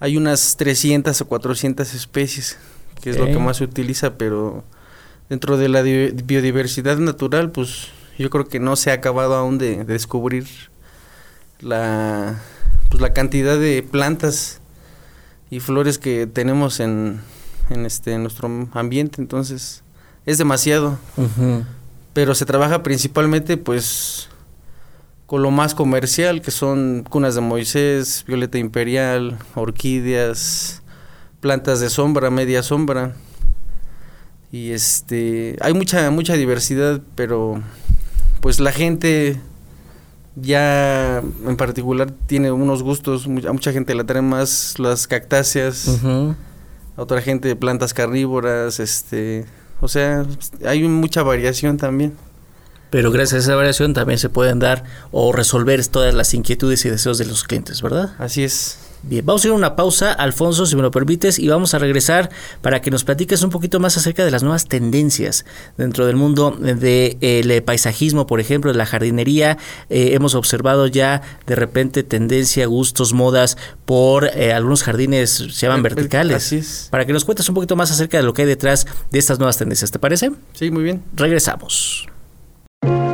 hay 0.02 0.16
unas 0.16 0.56
300 0.56 1.20
o 1.20 1.28
400 1.28 1.94
especies, 1.94 2.58
que 3.00 3.10
es 3.10 3.18
lo 3.18 3.26
que 3.26 3.38
más 3.38 3.58
se 3.58 3.64
utiliza, 3.64 4.14
pero 4.18 4.64
dentro 5.28 5.56
de 5.56 5.68
la 5.68 5.82
biodiversidad 5.82 6.96
natural, 6.98 7.52
pues 7.52 7.86
yo 8.18 8.28
creo 8.28 8.48
que 8.48 8.58
no 8.58 8.74
se 8.74 8.90
ha 8.90 8.94
acabado 8.94 9.36
aún 9.36 9.58
de, 9.58 9.84
descubrir 9.84 10.48
la, 11.60 12.42
pues, 12.90 13.00
la 13.00 13.12
cantidad 13.12 13.56
de 13.56 13.84
plantas 13.88 14.60
y 15.50 15.60
flores 15.60 16.00
que 16.00 16.26
tenemos 16.26 16.80
en, 16.80 17.20
en, 17.70 17.86
este, 17.86 18.18
nuestro 18.18 18.50
ambiente, 18.72 19.20
entonces 19.22 19.84
es 20.26 20.36
demasiado. 20.36 20.98
Pero 22.12 22.34
se 22.34 22.44
trabaja 22.44 22.82
principalmente 22.82 23.56
pues 23.56 24.28
con 25.32 25.40
lo 25.40 25.50
más 25.50 25.74
comercial, 25.74 26.42
que 26.42 26.50
son 26.50 27.06
cunas 27.08 27.34
de 27.34 27.40
Moisés, 27.40 28.22
violeta 28.26 28.58
imperial, 28.58 29.38
orquídeas, 29.54 30.82
plantas 31.40 31.80
de 31.80 31.88
sombra, 31.88 32.28
media 32.28 32.62
sombra. 32.62 33.14
Y 34.50 34.72
este 34.72 35.56
hay 35.62 35.72
mucha 35.72 36.10
mucha 36.10 36.34
diversidad 36.34 37.00
pero 37.14 37.62
pues 38.42 38.60
la 38.60 38.72
gente 38.72 39.40
ya 40.36 41.22
en 41.46 41.56
particular 41.56 42.10
tiene 42.26 42.52
unos 42.52 42.82
gustos 42.82 43.24
a 43.24 43.52
mucha 43.54 43.72
gente 43.72 43.94
le 43.94 44.04
traen 44.04 44.28
más 44.28 44.78
las 44.78 45.06
cactáceas 45.06 46.04
a 46.04 47.00
otra 47.00 47.22
gente 47.22 47.56
plantas 47.56 47.94
carnívoras 47.94 48.80
este 48.80 49.46
o 49.80 49.88
sea 49.88 50.26
hay 50.66 50.86
mucha 50.86 51.22
variación 51.22 51.78
también 51.78 52.12
pero 52.92 53.10
gracias 53.10 53.40
a 53.40 53.44
esa 53.44 53.54
variación 53.56 53.94
también 53.94 54.18
se 54.18 54.28
pueden 54.28 54.58
dar 54.58 54.84
o 55.12 55.32
resolver 55.32 55.84
todas 55.86 56.12
las 56.12 56.34
inquietudes 56.34 56.84
y 56.84 56.90
deseos 56.90 57.16
de 57.16 57.24
los 57.24 57.42
clientes, 57.42 57.80
¿verdad? 57.80 58.14
Así 58.18 58.44
es. 58.44 58.76
Bien, 59.02 59.24
vamos 59.24 59.42
a 59.42 59.46
ir 59.46 59.52
a 59.54 59.56
una 59.56 59.76
pausa, 59.76 60.12
Alfonso, 60.12 60.66
si 60.66 60.76
me 60.76 60.82
lo 60.82 60.90
permites, 60.90 61.38
y 61.38 61.48
vamos 61.48 61.72
a 61.72 61.78
regresar 61.78 62.28
para 62.60 62.82
que 62.82 62.90
nos 62.90 63.02
platiques 63.02 63.42
un 63.42 63.48
poquito 63.48 63.80
más 63.80 63.96
acerca 63.96 64.26
de 64.26 64.30
las 64.30 64.42
nuevas 64.42 64.68
tendencias 64.68 65.46
dentro 65.78 66.04
del 66.04 66.16
mundo 66.16 66.50
del 66.50 66.78
de, 66.78 67.62
paisajismo, 67.64 68.26
por 68.26 68.40
ejemplo, 68.40 68.70
de 68.70 68.76
la 68.76 68.84
jardinería. 68.84 69.56
Eh, 69.88 70.10
hemos 70.12 70.34
observado 70.34 70.86
ya 70.86 71.22
de 71.46 71.56
repente 71.56 72.02
tendencia, 72.02 72.66
gustos, 72.66 73.14
modas 73.14 73.56
por 73.86 74.26
eh, 74.26 74.52
algunos 74.52 74.82
jardines, 74.82 75.30
se 75.30 75.66
llaman 75.66 75.82
verticales. 75.82 76.88
Para 76.90 77.06
que 77.06 77.14
nos 77.14 77.24
cuentes 77.24 77.48
un 77.48 77.54
poquito 77.54 77.74
más 77.74 77.90
acerca 77.90 78.18
de 78.18 78.22
lo 78.22 78.34
que 78.34 78.42
hay 78.42 78.48
detrás 78.48 78.86
de 79.10 79.18
estas 79.18 79.38
nuevas 79.38 79.56
tendencias, 79.56 79.90
¿te 79.90 79.98
parece? 79.98 80.30
Sí, 80.52 80.70
muy 80.70 80.84
bien. 80.84 81.02
Regresamos. 81.16 82.11
thank 82.82 83.06
you 83.06 83.11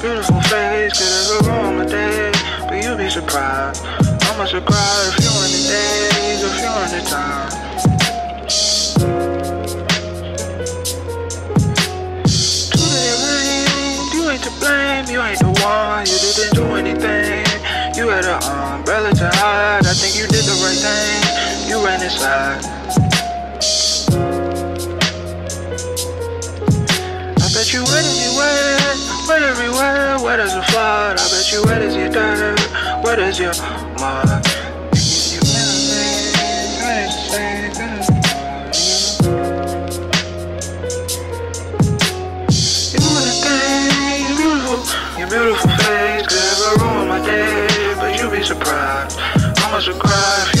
Beautiful 0.00 0.40
face, 0.42 0.92
could 0.94 1.10
have 1.10 1.44
go 1.44 1.50
on 1.50 1.78
with 1.78 1.90
that. 1.90 2.66
But 2.68 2.84
you'd 2.84 2.98
be 2.98 3.10
surprised. 3.10 3.84
How 4.22 4.38
much 4.38 4.54
I 4.54 4.60
cry 4.60 5.10
if 5.10 5.18
you 5.18 5.30
in 5.42 5.50
the 5.50 5.62
days, 5.66 6.38
if 6.38 6.54
you 6.62 6.70
in 6.86 6.90
the 6.94 7.02
time. 7.10 7.50
You 14.14 14.30
ain't 14.30 14.42
to 14.44 14.50
blame, 14.60 15.06
you 15.10 15.20
ain't 15.20 15.40
the 15.40 15.50
one, 15.66 16.06
you 16.06 16.14
didn't 16.14 16.54
do 16.54 16.64
anything. 16.76 17.44
You 17.96 18.06
had 18.06 18.24
an 18.24 18.40
umbrella 18.78 19.12
to 19.14 19.30
hide, 19.34 19.84
I 19.84 19.92
think 19.94 20.14
you 20.14 20.28
did 20.28 20.44
the 20.44 20.54
right 20.62 20.78
thing. 20.78 21.68
You 21.68 21.84
ran 21.84 22.00
inside. 22.00 22.77
wet 29.38 29.50
everywhere, 29.50 30.18
wet 30.20 30.40
as 30.40 30.54
a 30.54 30.62
flood. 30.62 31.16
I 31.18 31.28
bet 31.30 31.52
you 31.52 31.62
wet 31.64 31.82
as 31.82 31.94
your 31.94 32.08
dirt, 32.08 32.58
wet 33.04 33.18
as 33.18 33.38
your 33.38 33.54
mud. 34.00 34.44
Beautiful 45.28 45.68
face, 45.68 46.26
could 46.26 46.38
ever 46.38 46.84
ruin 46.84 47.08
my 47.08 47.20
day, 47.24 47.94
but 48.00 48.18
you'd 48.18 48.32
be 48.32 48.42
surprised. 48.42 49.18
I 49.18 49.70
must 49.70 49.88
a 49.88 49.92
cried. 49.92 50.57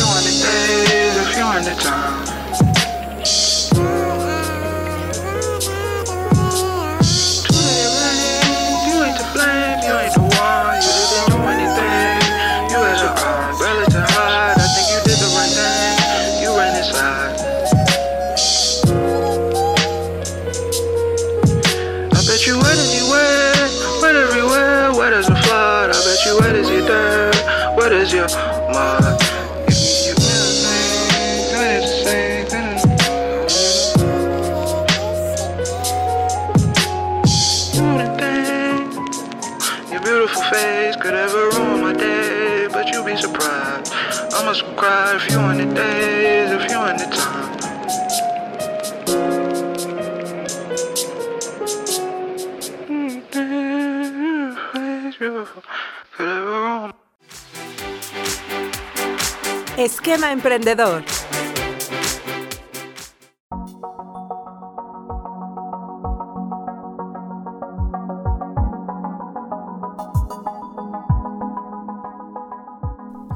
Esquema 59.88 60.32
Emprendedor. 60.32 61.02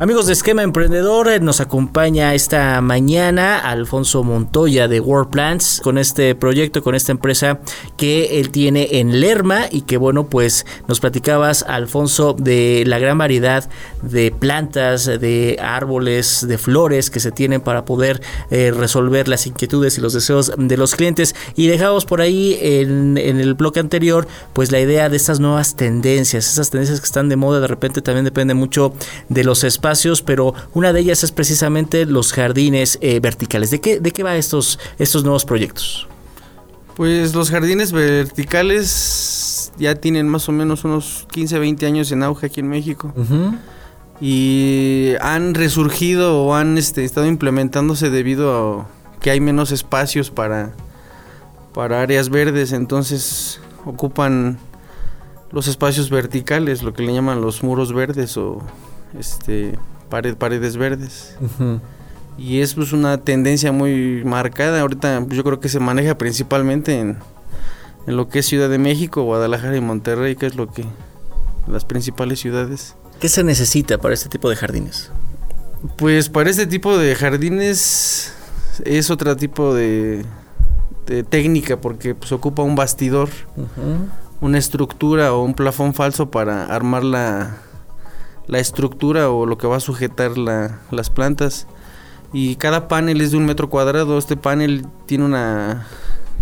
Amigos 0.02 0.26
de 0.26 0.32
Esquema 0.32 0.64
Emprendedor, 0.64 1.28
eh, 1.28 1.38
nos 1.38 1.60
acompaña 1.60 2.34
esta 2.34 2.80
mañana 2.80 3.60
Alfonso 3.60 4.24
Montoya 4.24 4.88
de 4.88 4.98
World 4.98 5.30
Plants 5.30 5.80
con 5.80 5.96
este 5.96 6.34
proyecto, 6.34 6.82
con 6.82 6.96
esta 6.96 7.12
empresa 7.12 7.60
que 7.96 8.40
él 8.40 8.50
tiene 8.50 8.98
en 8.98 9.20
Lerma 9.20 9.66
y 9.70 9.82
que 9.82 9.98
bueno, 9.98 10.26
pues 10.26 10.66
nos 10.88 10.98
platicabas, 10.98 11.64
Alfonso, 11.68 12.34
de 12.36 12.82
la 12.84 12.98
gran 12.98 13.16
variedad 13.16 13.70
de 14.02 14.32
plantas, 14.32 15.04
de 15.04 15.56
árboles, 15.62 16.48
de 16.48 16.58
flores 16.58 17.08
que 17.08 17.20
se 17.20 17.30
tienen 17.30 17.60
para 17.60 17.84
poder 17.84 18.20
eh, 18.50 18.72
resolver 18.76 19.28
las 19.28 19.46
inquietudes 19.46 19.98
y 19.98 20.00
los 20.00 20.14
deseos 20.14 20.52
de 20.58 20.76
los 20.76 20.96
clientes. 20.96 21.36
Y 21.54 21.68
dejamos 21.68 22.06
por 22.06 22.20
ahí 22.20 22.58
en, 22.60 23.18
en 23.18 23.38
el 23.38 23.54
bloque 23.54 23.78
anterior, 23.78 24.26
pues 24.52 24.72
la 24.72 24.80
idea 24.80 25.08
de 25.08 25.16
estas 25.16 25.38
nuevas 25.38 25.76
tendencias, 25.76 26.48
esas 26.48 26.70
tendencias 26.70 26.98
que 26.98 27.06
están 27.06 27.28
de 27.28 27.36
moda, 27.36 27.60
de 27.60 27.68
repente 27.68 28.02
también 28.02 28.24
depende 28.24 28.54
mucho 28.54 28.94
de 29.28 29.44
los 29.44 29.62
espacios 29.62 29.91
pero 30.22 30.54
una 30.74 30.92
de 30.92 31.00
ellas 31.00 31.24
es 31.24 31.32
precisamente 31.32 32.06
los 32.06 32.32
jardines 32.32 32.98
eh, 33.00 33.20
verticales. 33.20 33.70
¿De 33.70 33.80
qué, 33.80 34.00
¿De 34.00 34.10
qué 34.10 34.22
va 34.22 34.36
estos, 34.36 34.78
estos 34.98 35.24
nuevos 35.24 35.44
proyectos? 35.44 36.08
Pues 36.94 37.34
los 37.34 37.50
jardines 37.50 37.92
verticales 37.92 39.72
ya 39.78 39.94
tienen 39.94 40.28
más 40.28 40.48
o 40.48 40.52
menos 40.52 40.84
unos 40.84 41.26
15, 41.30 41.58
20 41.58 41.86
años 41.86 42.12
en 42.12 42.22
auge 42.22 42.46
aquí 42.46 42.60
en 42.60 42.68
México. 42.68 43.12
Y 44.20 45.14
han 45.20 45.54
resurgido 45.54 46.44
o 46.44 46.54
han 46.54 46.78
este, 46.78 47.04
estado 47.04 47.26
implementándose 47.26 48.10
debido 48.10 48.80
a 48.80 48.88
que 49.20 49.30
hay 49.30 49.40
menos 49.40 49.72
espacios 49.72 50.30
para, 50.30 50.72
para 51.74 52.02
áreas 52.02 52.28
verdes. 52.28 52.72
Entonces 52.72 53.60
ocupan 53.84 54.58
los 55.50 55.68
espacios 55.68 56.10
verticales, 56.10 56.82
lo 56.82 56.94
que 56.94 57.02
le 57.02 57.12
llaman 57.12 57.40
los 57.40 57.62
muros 57.62 57.92
verdes 57.92 58.36
o 58.36 58.62
este, 59.18 59.78
pared, 60.08 60.36
paredes 60.36 60.76
verdes. 60.76 61.36
Y 62.38 62.60
es 62.60 62.74
pues 62.74 62.92
una 62.92 63.18
tendencia 63.18 63.72
muy 63.72 64.22
marcada. 64.24 64.80
Ahorita 64.80 65.22
pues, 65.24 65.36
yo 65.36 65.44
creo 65.44 65.60
que 65.60 65.68
se 65.68 65.80
maneja 65.80 66.16
principalmente 66.18 66.98
en, 66.98 67.18
en, 68.06 68.16
lo 68.16 68.28
que 68.28 68.40
es 68.40 68.46
Ciudad 68.46 68.68
de 68.68 68.78
México, 68.78 69.22
Guadalajara 69.22 69.76
y 69.76 69.80
Monterrey, 69.80 70.36
que 70.36 70.46
es 70.46 70.54
lo 70.54 70.70
que 70.70 70.84
las 71.66 71.84
principales 71.84 72.40
ciudades. 72.40 72.96
¿Qué 73.20 73.28
se 73.28 73.44
necesita 73.44 73.98
para 73.98 74.14
este 74.14 74.28
tipo 74.28 74.50
de 74.50 74.56
jardines? 74.56 75.10
Pues 75.96 76.28
para 76.28 76.50
este 76.50 76.66
tipo 76.66 76.96
de 76.96 77.14
jardines 77.14 78.32
es 78.84 79.10
otro 79.10 79.36
tipo 79.36 79.74
de, 79.74 80.24
de 81.06 81.22
técnica 81.22 81.80
porque 81.80 82.14
pues 82.14 82.32
ocupa 82.32 82.62
un 82.62 82.74
bastidor, 82.74 83.28
una 84.40 84.58
estructura 84.58 85.32
o 85.32 85.44
un 85.44 85.54
plafón 85.54 85.94
falso 85.94 86.30
para 86.30 86.66
armar 86.66 87.04
la, 87.04 87.58
la 88.46 88.58
estructura 88.58 89.30
o 89.30 89.46
lo 89.46 89.58
que 89.58 89.66
va 89.66 89.76
a 89.76 89.80
sujetar 89.80 90.36
las 90.38 91.10
plantas. 91.10 91.66
Y 92.32 92.56
cada 92.56 92.88
panel 92.88 93.20
es 93.20 93.32
de 93.32 93.36
un 93.36 93.44
metro 93.44 93.68
cuadrado. 93.68 94.18
Este 94.18 94.36
panel 94.36 94.86
tiene 95.06 95.24
una 95.24 95.86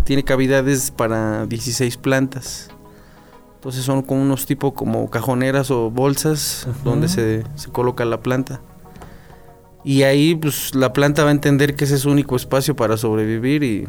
tiene 0.03 0.23
cavidades 0.23 0.91
para 0.91 1.45
16 1.45 1.97
plantas. 1.97 2.69
Entonces 3.55 3.83
son 3.83 4.01
como 4.01 4.21
unos 4.21 4.45
tipo 4.45 4.73
como 4.73 5.09
cajoneras 5.09 5.69
o 5.69 5.91
bolsas 5.91 6.67
donde 6.83 7.07
se, 7.07 7.43
se, 7.55 7.69
coloca 7.69 8.03
la 8.05 8.21
planta. 8.21 8.61
Y 9.83 10.03
ahí 10.03 10.35
pues 10.35 10.73
la 10.73 10.93
planta 10.93 11.23
va 11.23 11.29
a 11.29 11.33
entender 11.33 11.75
que 11.75 11.85
ese 11.85 11.95
es 11.95 12.01
su 12.01 12.09
único 12.09 12.35
espacio 12.35 12.75
para 12.75 12.97
sobrevivir 12.97 13.63
y, 13.63 13.87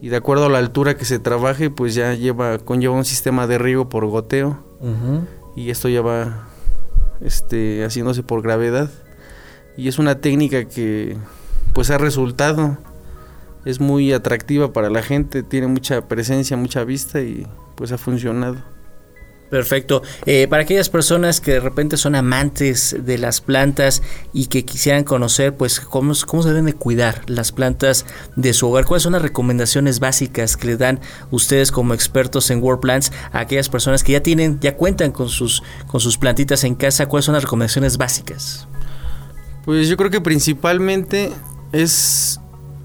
y 0.00 0.08
de 0.08 0.16
acuerdo 0.16 0.46
a 0.46 0.48
la 0.48 0.58
altura 0.58 0.96
que 0.96 1.04
se 1.04 1.18
trabaje 1.18 1.70
pues 1.70 1.94
ya 1.94 2.14
lleva 2.14 2.58
conlleva 2.58 2.94
un 2.94 3.04
sistema 3.04 3.46
de 3.46 3.58
riego 3.58 3.88
por 3.88 4.06
goteo. 4.06 4.58
Y 5.54 5.70
esto 5.70 5.88
ya 5.88 6.00
va 6.00 6.49
este, 7.20 7.84
haciéndose 7.84 8.22
por 8.22 8.42
gravedad. 8.42 8.90
Y 9.76 9.88
es 9.88 9.98
una 9.98 10.20
técnica 10.20 10.64
que 10.64 11.16
pues 11.72 11.90
ha 11.90 11.98
resultado. 11.98 12.78
Es 13.64 13.80
muy 13.80 14.12
atractiva 14.12 14.72
para 14.72 14.88
la 14.88 15.02
gente, 15.02 15.42
tiene 15.42 15.66
mucha 15.66 16.08
presencia, 16.08 16.56
mucha 16.56 16.84
vista 16.84 17.20
y 17.20 17.46
pues 17.74 17.92
ha 17.92 17.98
funcionado. 17.98 18.56
Perfecto. 19.50 20.02
Eh, 20.26 20.46
para 20.48 20.62
aquellas 20.62 20.88
personas 20.88 21.40
que 21.40 21.54
de 21.54 21.60
repente 21.60 21.96
son 21.96 22.14
amantes 22.14 22.96
de 23.00 23.18
las 23.18 23.40
plantas 23.40 24.00
y 24.32 24.46
que 24.46 24.64
quisieran 24.64 25.02
conocer, 25.02 25.56
pues, 25.56 25.80
cómo, 25.80 26.12
cómo 26.26 26.42
se 26.44 26.50
deben 26.50 26.66
de 26.66 26.74
cuidar 26.74 27.22
las 27.26 27.50
plantas 27.50 28.06
de 28.36 28.52
su 28.52 28.68
hogar, 28.68 28.84
¿cuáles 28.84 29.02
son 29.02 29.12
las 29.14 29.22
recomendaciones 29.22 29.98
básicas 29.98 30.56
que 30.56 30.68
le 30.68 30.76
dan 30.76 31.00
ustedes 31.32 31.72
como 31.72 31.94
expertos 31.94 32.50
en 32.50 32.62
World 32.62 32.80
Plants 32.80 33.10
a 33.32 33.40
aquellas 33.40 33.68
personas 33.68 34.04
que 34.04 34.12
ya 34.12 34.22
tienen, 34.22 34.60
ya 34.60 34.76
cuentan 34.76 35.10
con 35.10 35.28
sus, 35.28 35.64
con 35.88 36.00
sus 36.00 36.16
plantitas 36.16 36.62
en 36.62 36.76
casa? 36.76 37.06
¿Cuáles 37.06 37.24
son 37.24 37.34
las 37.34 37.42
recomendaciones 37.42 37.98
básicas? 37.98 38.68
Pues 39.64 39.88
yo 39.88 39.96
creo 39.96 40.10
que 40.10 40.20
principalmente 40.20 41.32
es 41.72 42.40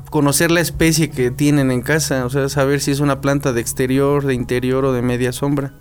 conocer 0.09 0.49
la 0.49 0.61
especie 0.61 1.11
que 1.11 1.29
tienen 1.29 1.69
en 1.69 1.81
casa, 1.81 2.25
o 2.25 2.29
sea, 2.31 2.49
saber 2.49 2.81
si 2.81 2.89
es 2.89 3.01
una 3.01 3.21
planta 3.21 3.53
de 3.53 3.61
exterior, 3.61 4.25
de 4.25 4.33
interior 4.33 4.85
o 4.85 4.93
de 4.93 5.03
media 5.03 5.31
sombra 5.31 5.73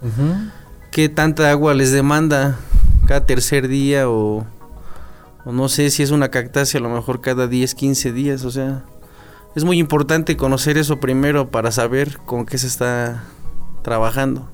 qué 0.95 1.09
tanta 1.09 1.51
agua 1.51 1.75
les 1.75 1.91
demanda 1.91 2.57
cada 3.09 3.27
tercer 3.27 3.67
día 3.67 4.09
o, 4.09 4.47
no 5.45 5.69
sé 5.69 5.91
si 5.91 6.05
es 6.05 6.13
una 6.13 6.29
cactácea 6.29 6.79
a 6.79 6.83
lo 6.85 6.89
mejor 6.89 7.21
cada 7.21 7.49
10, 7.49 7.75
15 7.75 8.13
días, 8.13 8.45
o 8.45 8.53
sea, 8.53 8.85
es 9.57 9.65
muy 9.65 9.81
importante 9.81 10.37
conocer 10.37 10.79
eso 10.79 11.01
primero 11.01 11.51
para 11.51 11.73
saber 11.73 12.19
con 12.19 12.47
qué 12.47 12.59
se 12.59 12.69
está 12.69 13.25
trabajando. 13.83 14.49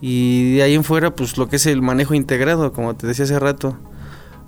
Y 0.00 0.54
de 0.54 0.62
ahí 0.62 0.74
en 0.76 0.84
fuera, 0.84 1.16
pues 1.16 1.36
lo 1.36 1.48
que 1.48 1.56
es 1.56 1.66
el 1.66 1.82
manejo 1.82 2.14
integrado, 2.14 2.72
como 2.72 2.94
te 2.94 3.08
decía 3.08 3.24
hace 3.24 3.40
rato. 3.40 3.76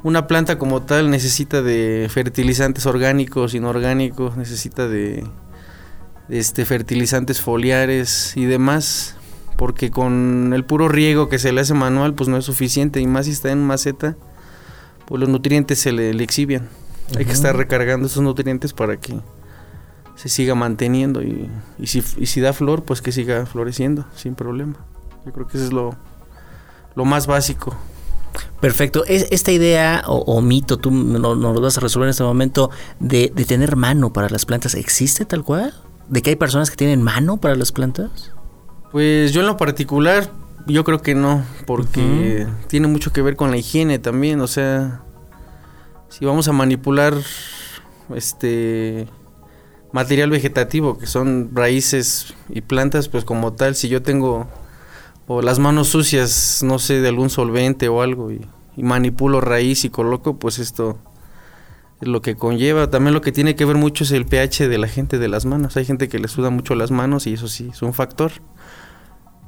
Una 0.05 0.29
planta 0.29 0.57
como 0.57 0.83
tal 0.83 1.11
necesita 1.11 1.63
de 1.63 2.09
fertilizantes 2.13 2.87
orgánicos, 2.87 3.55
inorgánicos, 3.55 4.37
necesita 4.37 4.87
de, 4.87 5.25
de 6.29 6.39
este, 6.39 6.65
fertilizantes 6.65 7.41
foliares 7.41 8.37
y 8.37 8.45
demás 8.45 9.17
porque 9.63 9.93
con 9.93 10.51
el 10.57 10.65
puro 10.65 10.89
riego 10.89 11.29
que 11.29 11.39
se 11.39 11.53
le 11.53 11.61
hace 11.61 11.73
manual 11.73 12.15
pues 12.15 12.29
no 12.29 12.37
es 12.37 12.45
suficiente 12.45 13.01
y 13.01 13.07
más 13.07 13.27
si 13.27 13.31
está 13.31 13.53
en 13.53 13.65
maceta 13.65 14.17
pues 15.07 15.21
los 15.21 15.29
nutrientes 15.29 15.79
se 15.79 15.93
le, 15.93 16.11
exhiben 16.21 16.69
hay 17.17 17.25
que 17.25 17.31
estar 17.31 17.55
recargando 17.55 18.09
esos 18.09 18.25
nutrientes 18.25 18.73
para 18.73 18.97
que 18.97 19.21
se 20.17 20.29
siga 20.29 20.57
manteniendo 20.57 21.23
y, 21.23 21.49
si, 21.85 22.03
si 22.03 22.41
da 22.41 22.53
flor 22.53 22.83
pues 22.83 23.03
que 23.03 23.13
siga 23.13 23.47
floreciendo 23.47 24.05
sin 24.17 24.35
problema 24.35 24.75
yo 25.25 25.33
creo 25.33 25.47
que 25.47 25.59
eso 25.59 25.67
es 25.67 25.73
lo, 25.73 25.95
lo 26.97 27.05
más 27.05 27.29
básico 27.29 27.77
Perfecto. 28.61 29.05
esta 29.07 29.53
idea 29.53 30.03
o, 30.09 30.41
mito, 30.41 30.77
tú 30.77 30.91
nos 30.91 31.39
lo 31.39 31.61
vas 31.61 31.79
a 31.79 31.81
resolver 31.81 32.09
en 32.09 32.11
este 32.11 32.25
momento, 32.25 32.71
de, 32.99 33.31
de, 33.33 33.45
tener 33.45 33.77
mano 33.77 34.13
para 34.13 34.29
las 34.29 34.45
plantas, 34.45 34.75
¿existe 34.75 35.25
tal 35.25 35.45
cual? 35.45 35.73
¿De 36.09 36.21
que 36.21 36.31
hay 36.31 36.37
personas 36.37 36.69
que 36.69 36.77
tienen 36.77 37.01
mano 37.01 37.37
para 37.37 37.55
las 37.55 37.71
plantas? 37.71 38.33
Pues 38.93 39.33
yo 39.33 39.41
en 39.41 39.47
lo 39.47 39.57
particular, 39.57 40.31
yo 40.67 40.85
creo 40.85 41.01
que 41.01 41.15
no, 41.15 41.43
porque 41.67 42.47
tiene 42.69 42.89
mucho 42.89 43.11
que 43.11 43.23
ver 43.23 43.37
con 43.37 43.51
la 43.51 43.57
higiene 43.57 43.99
también, 43.99 44.41
o 44.43 44.47
sea, 44.47 45.01
si 46.11 46.27
vamos 46.27 46.47
a 46.47 46.53
manipular 46.53 47.15
este 48.15 49.09
material 49.93 50.29
vegetativo, 50.29 50.99
que 50.99 51.07
son 51.07 51.51
raíces 51.55 52.35
y 52.51 52.61
plantas, 52.61 53.09
pues 53.09 53.25
como 53.25 53.55
tal, 53.55 53.75
si 53.75 53.89
yo 53.89 54.03
tengo 54.03 54.47
o 55.27 55.41
las 55.41 55.59
manos 55.59 55.89
sucias, 55.89 56.63
no 56.63 56.79
sé, 56.79 57.01
de 57.01 57.09
algún 57.09 57.31
solvente 57.31 57.89
o 57.89 58.03
algo, 58.03 58.31
y, 58.31 58.47
y 58.77 58.83
manipulo 58.83 59.41
raíz 59.41 59.87
y 59.87 59.89
coloco, 59.91 60.39
pues 60.39 60.59
esto 60.59 60.99
es 62.03 62.09
lo 62.09 62.21
que 62.21 62.37
conlleva. 62.37 62.91
También 62.91 63.15
lo 63.15 63.23
que 63.23 63.33
tiene 63.33 63.55
que 63.55 63.65
ver 63.65 63.77
mucho 63.77 64.05
es 64.05 64.11
el 64.11 64.27
pH 64.27 64.69
de 64.69 64.77
la 64.77 64.89
gente 64.89 65.19
de 65.19 65.29
las 65.29 65.47
manos. 65.47 65.79
Hay 65.79 65.87
gente 65.87 66.09
que 66.09 66.19
le 66.19 66.29
suda 66.29 66.51
mucho 66.51 66.75
las 66.75 66.91
manos 66.91 67.27
y 67.27 67.35
eso 67.35 67.49
sí 67.49 67.71
es 67.73 67.81
un 67.81 67.95
factor 67.95 68.33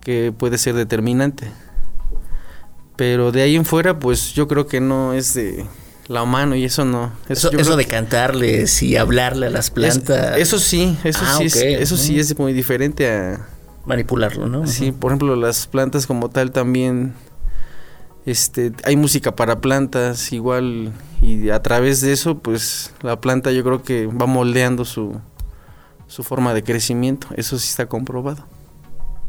que 0.04 0.32
puede 0.36 0.58
ser 0.58 0.74
determinante. 0.74 1.50
Pero 2.96 3.32
de 3.32 3.42
ahí 3.42 3.56
en 3.56 3.64
fuera, 3.64 3.98
pues 3.98 4.34
yo 4.34 4.46
creo 4.46 4.68
que 4.68 4.80
no 4.80 5.14
es 5.14 5.34
de 5.34 5.66
la 6.06 6.24
mano 6.24 6.54
y 6.54 6.64
eso 6.64 6.84
no. 6.84 7.12
Eso, 7.28 7.50
eso, 7.50 7.76
de 7.76 7.86
cantarles 7.86 8.82
y 8.82 8.96
hablarle 8.96 9.46
a 9.46 9.50
las 9.50 9.70
plantas. 9.70 10.38
eso 10.38 10.58
sí, 10.58 10.96
eso 11.02 11.20
ah, 11.22 11.36
sí, 11.38 11.46
es, 11.46 11.56
eso 11.56 11.96
sí 11.96 12.20
es 12.20 12.38
muy 12.38 12.52
diferente 12.52 13.10
a 13.10 13.48
manipularlo, 13.86 14.46
¿no? 14.46 14.66
Sí, 14.66 14.92
por 14.92 15.10
ejemplo, 15.10 15.34
las 15.34 15.66
plantas 15.66 16.06
como 16.06 16.28
tal 16.28 16.52
también 16.52 17.14
este 18.26 18.72
hay 18.84 18.96
música 18.96 19.36
para 19.36 19.60
plantas 19.60 20.32
igual 20.32 20.92
y 21.20 21.50
a 21.50 21.60
través 21.60 22.00
de 22.00 22.12
eso 22.12 22.38
pues 22.38 22.94
la 23.02 23.20
planta 23.20 23.52
yo 23.52 23.62
creo 23.62 23.82
que 23.82 24.06
va 24.06 24.24
moldeando 24.24 24.86
su 24.86 25.20
su 26.06 26.22
forma 26.22 26.54
de 26.54 26.62
crecimiento, 26.62 27.28
eso 27.36 27.58
sí 27.58 27.68
está 27.68 27.86
comprobado. 27.86 28.46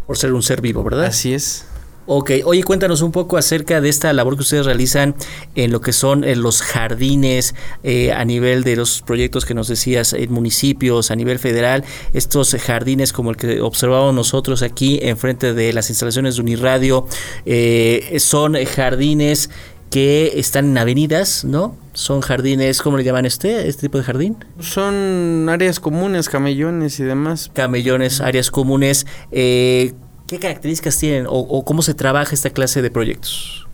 Por 0.08 0.18
ser 0.18 0.34
un 0.34 0.44
ser 0.44 0.62
vivo, 0.62 0.84
¿verdad? 0.84 1.06
Así 1.06 1.34
es. 1.34 1.65
Ok, 2.08 2.32
oye, 2.46 2.63
cuéntanos 2.63 3.02
un 3.02 3.12
poco 3.12 3.36
acerca 3.36 3.82
de 3.82 3.89
esta 3.89 4.13
labor 4.13 4.36
que 4.36 4.44
ustedes 4.44 4.68
realizan 4.68 5.15
en 5.56 5.72
lo 5.72 5.82
que 5.82 5.91
son 5.91 6.24
eh, 6.24 6.36
los 6.36 6.62
jardines 6.62 7.56
eh, 7.82 8.12
a 8.12 8.24
nivel 8.26 8.63
de 8.63 8.76
los 8.76 9.02
proyectos 9.02 9.44
que 9.44 9.56
nos 9.56 9.68
decías 9.68 10.13
en 10.13 10.32
municipios, 10.32 11.10
a 11.10 11.15
nivel 11.15 11.39
federal, 11.39 11.84
estos 12.13 12.54
jardines 12.62 13.12
como 13.12 13.32
el 13.32 13.38
que 13.38 13.60
observamos 13.60 14.13
nosotros 14.13 14.62
aquí 14.62 15.00
enfrente 15.02 15.56
de 15.56 15.74
las 15.74 15.89
instalaciones 15.89 16.36
de 16.36 16.41
Uniradio, 16.44 17.08
eh, 17.48 18.18
son 18.20 18.54
jardines 18.65 19.50
que 19.89 20.34
están 20.36 20.65
en 20.65 20.78
avenidas, 20.78 21.45
¿no? 21.45 21.76
Son 21.93 22.21
jardines, 22.21 22.82
¿cómo 22.82 22.98
le 22.98 23.04
llaman 23.04 23.26
este, 23.26 23.67
este 23.67 23.84
tipo 23.84 23.98
de 23.98 24.04
jardín? 24.04 24.38
Son 24.60 25.48
áreas 25.50 25.80
comunes, 25.80 26.28
camellones 26.28 27.00
y 27.00 27.04
demás. 27.04 27.50
Camellones, 27.54 28.19
áreas 28.19 28.52
comunes. 28.52 29.06
Eh, 29.32 29.93
¿Qué 30.28 30.39
características 30.39 30.98
tienen 30.98 31.28
o, 31.30 31.63
cómo 31.63 31.82
se 31.82 31.93
trabaja 31.93 32.34
esta 32.34 32.50
clase 32.50 32.82
de 32.82 32.89
proyectos? 32.89 33.67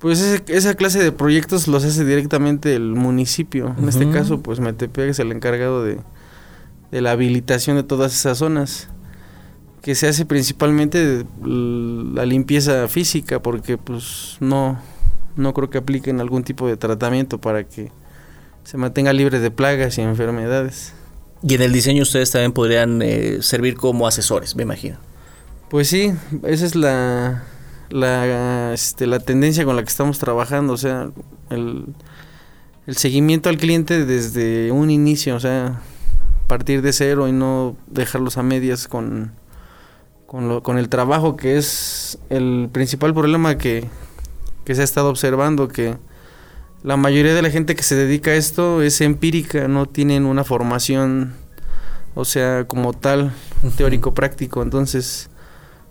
Pues 0.00 0.42
esa 0.48 0.74
clase 0.74 1.02
de 1.02 1.12
proyectos 1.12 1.68
los 1.68 1.84
hace 1.84 2.04
directamente 2.04 2.74
el 2.74 2.94
municipio. 2.94 3.74
En 3.78 3.88
este 3.88 4.10
caso, 4.10 4.42
pues 4.42 4.60
Metepec 4.60 5.08
es 5.08 5.18
el 5.18 5.32
encargado 5.32 5.82
de, 5.82 5.98
de 6.90 7.00
la 7.00 7.12
habilitación 7.12 7.76
de 7.76 7.84
todas 7.84 8.12
esas 8.14 8.38
zonas 8.38 8.88
que 9.80 9.94
se 9.94 10.08
hace 10.08 10.24
principalmente 10.24 11.24
la 11.42 12.24
limpieza 12.24 12.88
física 12.88 13.40
porque 13.40 13.76
pues 13.76 14.38
no 14.40 14.78
no 15.36 15.54
creo 15.54 15.70
que 15.70 15.78
apliquen 15.78 16.20
algún 16.20 16.44
tipo 16.44 16.66
de 16.66 16.76
tratamiento 16.76 17.40
para 17.40 17.64
que 17.64 17.90
se 18.64 18.76
mantenga 18.76 19.12
libre 19.12 19.40
de 19.40 19.50
plagas 19.50 19.98
y 19.98 20.02
enfermedades. 20.02 20.94
Y 21.42 21.54
en 21.54 21.62
el 21.62 21.72
diseño 21.72 22.02
ustedes 22.02 22.30
también 22.30 22.52
podrían 22.52 23.02
eh, 23.02 23.38
servir 23.42 23.76
como 23.76 24.06
asesores, 24.06 24.56
me 24.56 24.62
imagino. 24.62 24.96
Pues 25.68 25.88
sí, 25.88 26.12
esa 26.44 26.64
es 26.64 26.74
la 26.74 27.44
la, 27.90 28.72
este, 28.72 29.06
la 29.06 29.20
tendencia 29.20 29.64
con 29.64 29.76
la 29.76 29.82
que 29.82 29.88
estamos 29.88 30.18
trabajando, 30.18 30.72
o 30.72 30.76
sea, 30.76 31.10
el, 31.50 31.84
el 32.86 32.96
seguimiento 32.96 33.48
al 33.50 33.58
cliente 33.58 34.04
desde 34.04 34.72
un 34.72 34.90
inicio, 34.90 35.36
o 35.36 35.40
sea, 35.40 35.80
partir 36.46 36.82
de 36.82 36.92
cero 36.92 37.28
y 37.28 37.32
no 37.32 37.76
dejarlos 37.86 38.36
a 38.36 38.42
medias 38.42 38.88
con 38.88 39.32
con, 40.62 40.78
el 40.78 40.88
trabajo 40.88 41.36
que 41.36 41.56
es 41.56 42.18
el 42.28 42.68
principal 42.72 43.14
problema 43.14 43.56
que, 43.56 43.84
se 44.72 44.80
ha 44.80 44.84
estado 44.84 45.08
observando, 45.08 45.68
que 45.68 45.96
la 46.84 46.96
mayoría 46.96 47.34
de 47.34 47.42
la 47.42 47.50
gente 47.50 47.74
que 47.74 47.82
se 47.82 47.96
dedica 47.96 48.30
a 48.30 48.34
esto 48.34 48.82
es 48.82 49.00
empírica, 49.00 49.68
no 49.68 49.86
tienen 49.86 50.26
una 50.26 50.44
formación, 50.44 51.34
o 52.14 52.24
sea, 52.24 52.66
como 52.66 52.92
tal, 52.92 53.32
teórico-práctico, 53.76 54.62
entonces, 54.62 55.30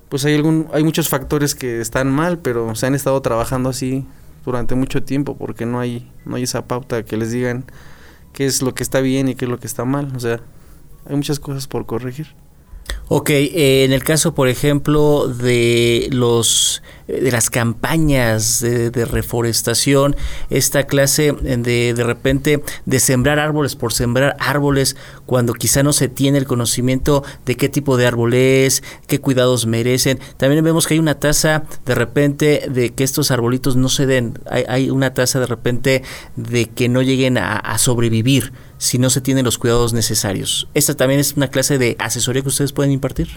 pues 0.08 0.24
hay, 0.24 0.36
algún, 0.36 0.68
hay 0.72 0.84
muchos 0.84 1.10
factores 1.10 1.56
que 1.56 1.82
están 1.82 2.12
mal, 2.12 2.40
pero 2.40 2.76
se 2.76 2.86
han 2.86 2.96
estado 2.96 3.22
trabajando 3.22 3.70
así 3.70 4.06
durante 4.46 4.76
mucho 4.76 5.04
tiempo, 5.04 5.36
porque 5.38 5.66
no 5.66 5.80
hay, 5.80 6.12
no 6.26 6.36
hay 6.36 6.44
esa 6.44 6.68
pauta 6.68 7.04
que 7.04 7.18
les 7.18 7.32
digan 7.32 7.66
qué 8.32 8.46
es 8.46 8.62
lo 8.62 8.74
que 8.74 8.84
está 8.84 9.00
bien 9.02 9.28
y 9.28 9.36
qué 9.36 9.46
es 9.46 9.52
lo 9.52 9.60
que 9.60 9.68
está 9.68 9.86
mal, 9.86 10.12
o 10.16 10.20
sea, 10.20 10.40
hay 11.06 11.16
muchas 11.16 11.40
cosas 11.40 11.68
por 11.68 11.86
corregir. 11.86 12.28
Ok, 13.10 13.30
eh, 13.30 13.84
en 13.84 13.92
el 13.92 14.04
caso, 14.04 14.34
por 14.34 14.48
ejemplo, 14.48 15.28
de 15.28 16.08
los 16.12 16.82
de 17.08 17.32
las 17.32 17.50
campañas 17.50 18.62
de, 18.62 19.06
reforestación, 19.06 20.16
esta 20.50 20.84
clase 20.84 21.34
de 21.34 21.94
de 21.94 22.04
repente 22.04 22.64
de 22.86 23.00
sembrar 23.00 23.40
árboles 23.40 23.76
por 23.76 23.92
sembrar 23.92 24.38
árboles 24.40 24.96
cuando 25.26 25.54
quizá 25.54 25.84
no 25.84 25.92
se 25.92 26.08
tiene 26.08 26.38
el 26.38 26.46
conocimiento 26.46 27.24
de 27.46 27.56
qué 27.56 27.68
tipo 27.68 27.98
de 27.98 28.08
árbol 28.08 28.34
es, 28.34 28.84
qué 29.06 29.20
cuidados 29.20 29.66
merecen. 29.66 30.20
También 30.38 30.64
vemos 30.64 30.88
que 30.88 30.94
hay 30.94 31.00
una 31.00 31.20
tasa 31.20 31.66
de 31.86 31.96
repente 31.96 32.68
de 32.70 32.92
que 32.92 33.04
estos 33.04 33.32
arbolitos 33.32 33.76
no 33.76 33.90
se 33.90 34.06
den, 34.06 34.40
hay, 34.50 34.64
hay 34.68 34.90
una 34.90 35.14
tasa 35.14 35.42
de 35.42 35.48
repente 35.48 36.04
de 36.38 36.70
que 36.70 36.88
no 36.88 37.02
lleguen 37.02 37.38
a 37.38 37.78
sobrevivir 37.78 38.54
si 38.84 38.98
no 38.98 39.10
se 39.10 39.22
tienen 39.22 39.46
los 39.46 39.58
cuidados 39.58 39.94
necesarios. 39.94 40.68
¿Esta 40.74 40.94
también 40.94 41.22
es 41.22 41.38
una 41.38 41.48
clase 41.48 41.78
de 41.78 41.96
asesoría 42.00 42.42
que 42.42 42.50
ustedes 42.50 42.74
pueden 42.74 42.92
impartir? 42.92 43.30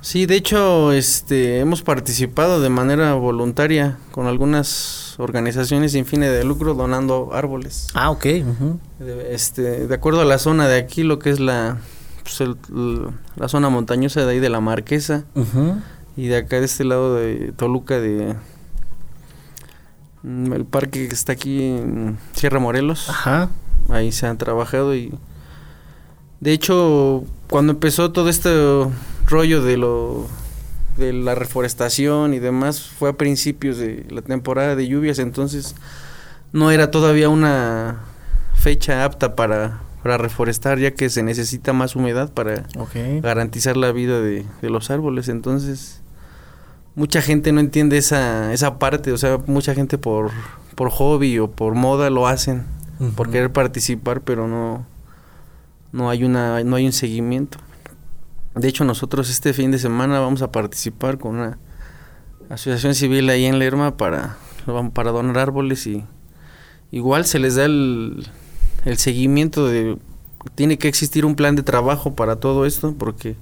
Sí, 0.00 0.26
de 0.26 0.36
hecho, 0.36 0.92
este, 0.92 1.58
hemos 1.58 1.82
participado 1.82 2.60
de 2.60 2.68
manera 2.68 3.14
voluntaria 3.14 3.98
con 4.12 4.28
algunas 4.28 5.16
organizaciones 5.18 5.90
sin 5.90 6.06
fines 6.06 6.30
de 6.30 6.44
lucro 6.44 6.74
donando 6.74 7.30
árboles. 7.32 7.88
Ah, 7.94 8.10
ok. 8.12 8.22
de, 8.22 9.34
este, 9.34 9.88
de 9.88 9.94
acuerdo 9.94 10.20
a 10.20 10.24
la 10.24 10.38
zona 10.38 10.68
de 10.68 10.78
aquí, 10.78 11.02
lo 11.02 11.18
que 11.18 11.30
es 11.30 11.40
la, 11.40 11.78
pues 12.22 12.38
la 13.34 13.48
zona 13.48 13.70
montañosa 13.70 14.24
de 14.24 14.30
ahí 14.30 14.38
de 14.38 14.50
la 14.50 14.60
Marquesa 14.60 15.24
y 16.16 16.28
de 16.28 16.36
acá 16.36 16.60
de 16.60 16.66
este 16.66 16.84
lado 16.84 17.16
de 17.16 17.50
Toluca 17.56 17.98
de 17.98 18.36
mm, 20.22 20.52
el 20.52 20.64
parque 20.64 21.08
que 21.08 21.14
está 21.14 21.32
aquí 21.32 21.60
en 21.60 22.18
Sierra 22.34 22.60
Morelos. 22.60 23.10
Ajá 23.10 23.50
ahí 23.88 24.12
se 24.12 24.26
han 24.26 24.38
trabajado 24.38 24.94
y 24.94 25.12
de 26.40 26.52
hecho 26.52 27.24
cuando 27.48 27.72
empezó 27.72 28.12
todo 28.12 28.28
este 28.28 28.50
rollo 29.26 29.62
de 29.62 29.76
lo 29.76 30.26
de 30.96 31.12
la 31.12 31.34
reforestación 31.34 32.34
y 32.34 32.38
demás 32.38 32.80
fue 32.80 33.10
a 33.10 33.12
principios 33.14 33.78
de 33.78 34.06
la 34.10 34.22
temporada 34.22 34.76
de 34.76 34.86
lluvias 34.86 35.18
entonces 35.18 35.74
no 36.52 36.70
era 36.70 36.90
todavía 36.90 37.28
una 37.28 38.00
fecha 38.54 39.04
apta 39.04 39.34
para, 39.34 39.80
para 40.02 40.18
reforestar 40.18 40.78
ya 40.78 40.92
que 40.92 41.10
se 41.10 41.22
necesita 41.22 41.72
más 41.72 41.96
humedad 41.96 42.32
para 42.32 42.64
garantizar 43.22 43.76
la 43.76 43.90
vida 43.90 44.20
de, 44.20 44.44
de 44.60 44.70
los 44.70 44.90
árboles. 44.90 45.28
Entonces 45.28 46.00
mucha 46.94 47.22
gente 47.22 47.52
no 47.52 47.60
entiende 47.60 47.96
esa, 47.96 48.52
esa 48.52 48.78
parte 48.78 49.12
o 49.12 49.18
sea 49.18 49.38
mucha 49.46 49.74
gente 49.74 49.98
por 49.98 50.30
por 50.74 50.90
hobby 50.90 51.38
o 51.38 51.50
por 51.50 51.74
moda 51.74 52.10
lo 52.10 52.26
hacen 52.26 52.64
por 53.10 53.30
querer 53.30 53.52
participar, 53.52 54.20
pero 54.20 54.48
no, 54.48 54.86
no 55.92 56.10
hay 56.10 56.24
una, 56.24 56.62
no 56.64 56.76
hay 56.76 56.86
un 56.86 56.92
seguimiento. 56.92 57.58
De 58.54 58.68
hecho, 58.68 58.84
nosotros 58.84 59.30
este 59.30 59.52
fin 59.52 59.70
de 59.70 59.78
semana 59.78 60.20
vamos 60.20 60.42
a 60.42 60.52
participar 60.52 61.18
con 61.18 61.36
una 61.36 61.58
asociación 62.50 62.94
civil 62.94 63.28
ahí 63.30 63.46
en 63.46 63.58
Lerma 63.58 63.96
para, 63.96 64.36
para 64.92 65.10
donar 65.10 65.38
árboles 65.38 65.86
y 65.86 66.04
igual 66.90 67.24
se 67.24 67.38
les 67.38 67.54
da 67.56 67.64
el, 67.64 68.26
el 68.84 68.98
seguimiento 68.98 69.66
de 69.66 69.96
tiene 70.54 70.76
que 70.76 70.88
existir 70.88 71.24
un 71.24 71.36
plan 71.36 71.56
de 71.56 71.62
trabajo 71.62 72.14
para 72.14 72.36
todo 72.36 72.66
esto 72.66 72.94
porque 72.98 73.36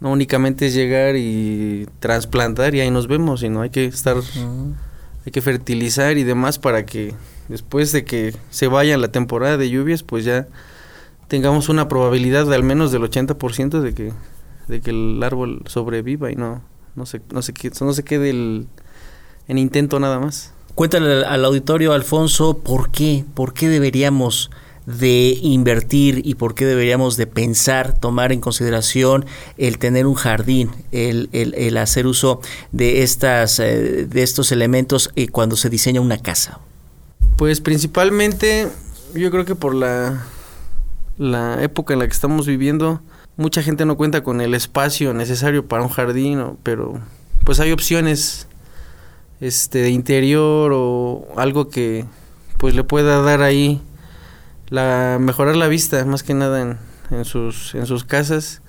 no 0.00 0.10
únicamente 0.10 0.66
es 0.66 0.74
llegar 0.74 1.16
y 1.16 1.86
trasplantar 2.00 2.74
y 2.74 2.80
ahí 2.80 2.90
nos 2.90 3.08
vemos, 3.08 3.40
sino 3.40 3.62
hay 3.62 3.70
que 3.70 3.84
estar, 3.84 4.16
hay 4.16 5.32
que 5.32 5.40
fertilizar 5.40 6.18
y 6.18 6.24
demás 6.24 6.58
para 6.58 6.84
que 6.84 7.14
después 7.48 7.92
de 7.92 8.04
que 8.04 8.34
se 8.50 8.68
vaya 8.68 8.96
la 8.98 9.12
temporada 9.12 9.56
de 9.56 9.70
lluvias, 9.70 10.02
pues 10.02 10.24
ya 10.24 10.48
tengamos 11.28 11.68
una 11.68 11.88
probabilidad 11.88 12.46
de 12.46 12.54
al 12.54 12.62
menos 12.62 12.90
del 12.92 13.02
80% 13.02 13.80
de 13.80 13.94
que, 13.94 14.12
de 14.66 14.80
que 14.80 14.90
el 14.90 15.22
árbol 15.22 15.62
sobreviva 15.66 16.30
y 16.30 16.36
no, 16.36 16.62
no, 16.96 17.06
se, 17.06 17.20
no, 17.32 17.42
se, 17.42 17.52
no 17.80 17.92
se 17.92 18.04
quede 18.04 18.30
el, 18.30 18.66
en 19.46 19.58
intento 19.58 20.00
nada 20.00 20.18
más. 20.18 20.52
Cuéntale 20.74 21.24
al 21.24 21.44
auditorio, 21.44 21.92
Alfonso, 21.92 22.58
¿por 22.58 22.90
qué? 22.90 23.24
¿Por 23.34 23.52
qué 23.52 23.68
deberíamos 23.68 24.50
de 24.86 25.38
invertir 25.42 26.22
y 26.24 26.36
por 26.36 26.54
qué 26.54 26.64
deberíamos 26.64 27.18
de 27.18 27.26
pensar, 27.26 27.98
tomar 27.98 28.32
en 28.32 28.40
consideración 28.40 29.26
el 29.58 29.76
tener 29.76 30.06
un 30.06 30.14
jardín, 30.14 30.70
el, 30.92 31.28
el, 31.32 31.52
el 31.54 31.76
hacer 31.76 32.06
uso 32.06 32.40
de, 32.72 33.02
estas, 33.02 33.58
eh, 33.60 34.06
de 34.06 34.22
estos 34.22 34.50
elementos 34.50 35.10
eh, 35.14 35.28
cuando 35.28 35.56
se 35.56 35.68
diseña 35.68 36.00
una 36.00 36.16
casa? 36.16 36.60
Pues 37.38 37.60
principalmente 37.60 38.68
yo 39.14 39.30
creo 39.30 39.44
que 39.44 39.54
por 39.54 39.72
la, 39.72 40.24
la 41.18 41.62
época 41.62 41.92
en 41.92 42.00
la 42.00 42.06
que 42.08 42.12
estamos 42.12 42.48
viviendo, 42.48 43.00
mucha 43.36 43.62
gente 43.62 43.86
no 43.86 43.96
cuenta 43.96 44.24
con 44.24 44.40
el 44.40 44.54
espacio 44.54 45.14
necesario 45.14 45.64
para 45.64 45.84
un 45.84 45.88
jardín, 45.88 46.58
pero 46.64 47.00
pues 47.44 47.60
hay 47.60 47.70
opciones 47.70 48.48
este 49.40 49.82
de 49.82 49.90
interior 49.90 50.72
o 50.74 51.28
algo 51.36 51.68
que 51.68 52.06
pues 52.56 52.74
le 52.74 52.82
pueda 52.82 53.22
dar 53.22 53.42
ahí 53.42 53.80
la 54.68 55.18
mejorar 55.20 55.54
la 55.54 55.68
vista 55.68 56.04
más 56.06 56.24
que 56.24 56.34
nada 56.34 56.60
en, 56.60 56.78
en 57.12 57.24
sus 57.24 57.72
en 57.76 57.86
sus 57.86 58.02
casas. 58.02 58.62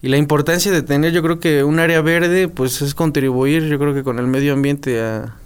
Y 0.00 0.08
la 0.08 0.16
importancia 0.16 0.72
de 0.72 0.80
tener 0.80 1.12
yo 1.12 1.22
creo 1.22 1.40
que 1.40 1.62
un 1.62 1.78
área 1.78 2.00
verde 2.00 2.48
pues 2.48 2.80
es 2.80 2.94
contribuir 2.94 3.64
yo 3.64 3.78
creo 3.78 3.92
que 3.92 4.02
con 4.02 4.18
el 4.18 4.28
medio 4.28 4.54
ambiente 4.54 4.98
a 5.02 5.36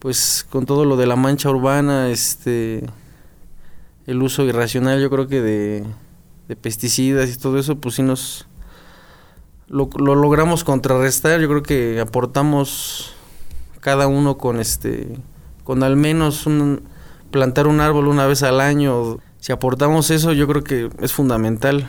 pues 0.00 0.46
con 0.48 0.66
todo 0.66 0.84
lo 0.84 0.96
de 0.96 1.06
la 1.06 1.14
mancha 1.14 1.50
urbana, 1.50 2.10
este 2.10 2.84
el 4.06 4.22
uso 4.22 4.44
irracional 4.44 5.00
yo 5.00 5.10
creo 5.10 5.28
que 5.28 5.40
de, 5.40 5.86
pesticidas 6.60 7.30
y 7.30 7.38
todo 7.38 7.58
eso, 7.58 7.76
pues 7.76 7.94
sí 7.94 8.02
nos 8.02 8.48
lo, 9.68 9.88
logramos 9.96 10.64
contrarrestar, 10.64 11.40
yo 11.40 11.48
creo 11.48 11.62
que 11.62 12.00
aportamos 12.00 13.14
cada 13.80 14.08
uno 14.08 14.36
con 14.36 14.58
este 14.58 15.16
con 15.62 15.84
al 15.84 15.96
menos 15.96 16.46
un, 16.46 16.82
plantar 17.30 17.68
un 17.68 17.80
árbol 17.80 18.08
una 18.08 18.26
vez 18.26 18.42
al 18.42 18.60
año, 18.60 19.18
si 19.38 19.52
aportamos 19.52 20.10
eso 20.10 20.32
yo 20.32 20.48
creo 20.48 20.64
que 20.64 20.90
es 21.00 21.12
fundamental 21.12 21.88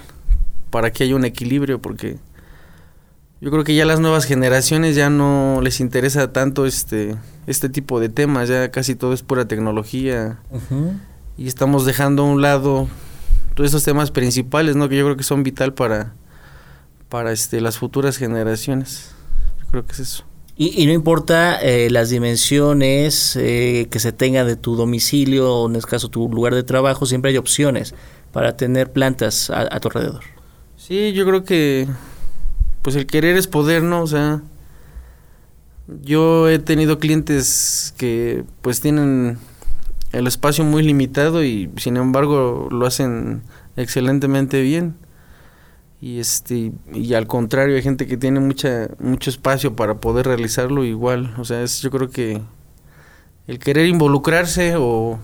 para 0.69 0.91
que 0.91 1.06
haya 1.06 1.15
un 1.15 1.26
equilibrio 1.26 1.82
porque 1.82 2.17
yo 3.41 3.49
creo 3.49 3.63
que 3.63 3.73
ya 3.75 3.86
las 3.86 3.99
nuevas 3.99 4.25
generaciones 4.25 4.95
ya 4.95 5.10
no 5.10 5.60
les 5.62 5.80
interesa 5.80 6.32
tanto 6.32 6.65
este 6.65 7.15
este 7.47 7.69
tipo 7.69 7.99
de 7.99 8.10
temas, 8.10 8.47
ya 8.49 8.69
casi 8.69 8.95
todo 8.95 9.13
es 9.13 9.23
pura 9.23 9.47
tecnología. 9.47 10.39
Y 11.38 11.47
estamos 11.47 11.86
dejando 11.86 12.23
a 12.23 12.25
un 12.27 12.41
lado 12.41 12.88
todos 13.56 13.71
esos 13.71 13.84
temas 13.84 14.12
principales, 14.12 14.75
¿no? 14.75 14.88
Que 14.88 14.97
yo 14.97 15.06
creo 15.06 15.17
que 15.17 15.23
son 15.23 15.41
vital 15.41 15.73
para 15.73 16.13
para 17.10 17.32
este 17.32 17.60
las 17.62 17.77
futuras 17.77 18.17
generaciones. 18.17 19.12
Yo 19.60 19.65
creo 19.71 19.86
que 19.86 19.93
es 19.93 19.99
eso. 19.99 20.25
Y, 20.58 20.86
no 20.86 20.91
importa 20.91 21.60
eh, 21.60 21.89
las 21.89 22.12
dimensiones 22.12 23.36
eh, 23.36 23.88
que 23.89 23.99
se 23.99 24.12
tenga 24.12 24.43
de 24.43 24.56
tu 24.56 24.75
domicilio 24.75 25.56
o 25.56 25.67
en 25.67 25.75
este 25.75 25.89
caso 25.89 26.10
tu 26.10 26.30
lugar 26.30 26.54
de 26.54 26.62
trabajo, 26.62 27.08
siempre 27.08 27.32
hay 27.32 27.38
opciones 27.38 27.95
para 28.32 28.58
tener 28.58 28.91
plantas 28.91 29.49
a, 29.49 29.80
tu 29.80 29.88
alrededor. 29.88 30.21
Sí, 30.77 31.13
yo 31.13 31.25
creo 31.25 31.43
que 31.43 31.88
pues 32.82 32.96
el 32.96 33.06
querer 33.06 33.38
es 33.38 33.48
poder, 33.48 33.84
¿no? 33.84 34.02
O 34.02 34.08
sea, 34.08 34.41
yo 36.02 36.50
he 36.50 36.60
tenido 36.60 37.00
clientes 37.00 37.94
que 37.98 38.44
pues 38.62 38.82
tienen 38.82 39.38
el 40.12 40.28
espacio 40.28 40.63
muy 40.63 40.84
limitado 40.84 41.44
y 41.44 41.70
sin 41.78 41.98
embargo 41.98 42.67
lo 42.72 42.86
hacen 42.86 43.44
excelentemente 43.76 44.62
bien 44.62 44.96
y 46.02 46.20
este 46.20 46.72
y 46.94 47.13
al 47.13 47.28
contrario 47.28 47.76
hay 47.76 47.82
gente 47.82 48.08
que 48.08 48.17
tiene 48.17 48.39
mucha 48.39 48.89
mucho 49.00 49.30
espacio 49.30 49.76
para 49.76 49.96
poder 49.96 50.26
realizarlo 50.26 50.84
igual 50.84 51.34
o 51.38 51.46
sea 51.46 51.62
es 51.62 51.82
yo 51.82 51.91
creo 51.91 52.10
que 52.10 52.41
el 53.48 53.60
querer 53.60 53.86
involucrarse 53.86 54.76
o 54.78 55.20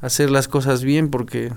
hacer 0.00 0.30
las 0.30 0.48
cosas 0.48 0.82
bien 0.82 1.10
porque 1.10 1.52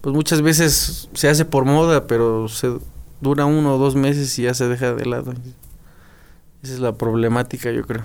pues 0.00 0.14
muchas 0.14 0.42
veces 0.42 1.08
se 1.14 1.28
hace 1.28 1.44
por 1.44 1.64
moda 1.64 2.06
pero 2.06 2.48
se 2.48 2.78
dura 3.22 3.46
uno 3.46 3.76
o 3.76 3.78
dos 3.78 3.94
meses 3.94 4.38
y 4.38 4.42
ya 4.42 4.54
se 4.54 4.68
deja 4.68 4.92
de 4.92 5.06
lado 5.06 5.32
esa 6.62 6.74
es 6.74 6.80
la 6.80 6.92
problemática 6.92 7.70
yo 7.70 7.86
creo 7.86 8.04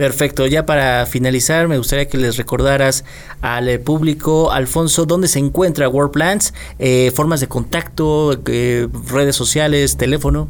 Perfecto, 0.00 0.46
ya 0.46 0.64
para 0.64 1.04
finalizar 1.04 1.68
me 1.68 1.76
gustaría 1.76 2.08
que 2.08 2.16
les 2.16 2.38
recordaras 2.38 3.04
al 3.42 3.68
eh, 3.68 3.78
público, 3.78 4.50
Alfonso, 4.50 5.04
dónde 5.04 5.28
se 5.28 5.40
encuentra 5.40 5.90
WordPlans, 5.90 6.54
eh, 6.78 7.12
formas 7.14 7.40
de 7.40 7.48
contacto, 7.48 8.40
eh, 8.46 8.88
redes 9.12 9.36
sociales, 9.36 9.98
teléfono. 9.98 10.48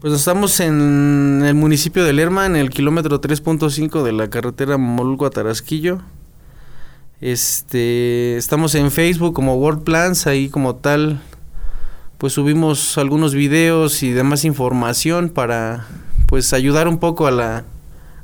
Pues 0.00 0.14
estamos 0.14 0.60
en 0.60 1.42
el 1.44 1.56
municipio 1.56 2.04
de 2.04 2.12
Lerma, 2.12 2.46
en 2.46 2.54
el 2.54 2.70
kilómetro 2.70 3.20
3.5 3.20 4.04
de 4.04 4.12
la 4.12 4.30
carretera 4.30 4.78
Molulco 4.78 5.26
a 5.26 5.30
Tarasquillo. 5.30 6.02
Este, 7.20 8.36
estamos 8.36 8.76
en 8.76 8.92
Facebook 8.92 9.34
como 9.34 9.56
WordPlans, 9.56 10.28
ahí 10.28 10.48
como 10.48 10.76
tal, 10.76 11.20
pues 12.18 12.32
subimos 12.32 12.98
algunos 12.98 13.34
videos 13.34 14.02
y 14.02 14.12
demás 14.12 14.44
información 14.44 15.28
para 15.28 15.86
pues 16.26 16.52
ayudar 16.52 16.88
un 16.88 16.98
poco 16.98 17.26
a 17.26 17.30
la 17.30 17.64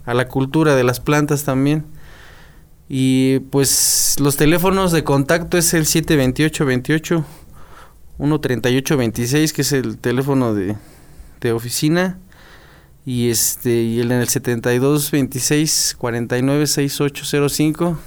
a 0.04 0.14
la 0.14 0.28
cultura 0.28 0.74
de 0.74 0.84
las 0.84 1.00
plantas 1.00 1.44
también. 1.44 1.84
Y 2.88 3.38
pues 3.50 4.16
los 4.18 4.36
teléfonos 4.36 4.90
de 4.90 5.04
contacto 5.04 5.56
es 5.56 5.72
el 5.74 5.86
728 5.86 6.66
28 6.66 7.24
138 8.18 8.96
26, 8.96 9.52
que 9.52 9.62
es 9.62 9.72
el 9.72 9.98
teléfono 9.98 10.54
de, 10.54 10.76
de 11.40 11.52
oficina. 11.52 12.18
Y 13.06 13.30
este 13.30 13.82
y 13.82 14.00
el 14.00 14.10
en 14.12 14.20
el 14.20 14.28
72 14.28 15.10
26 15.10 15.96
49 15.98 16.66
6805, 16.66 17.98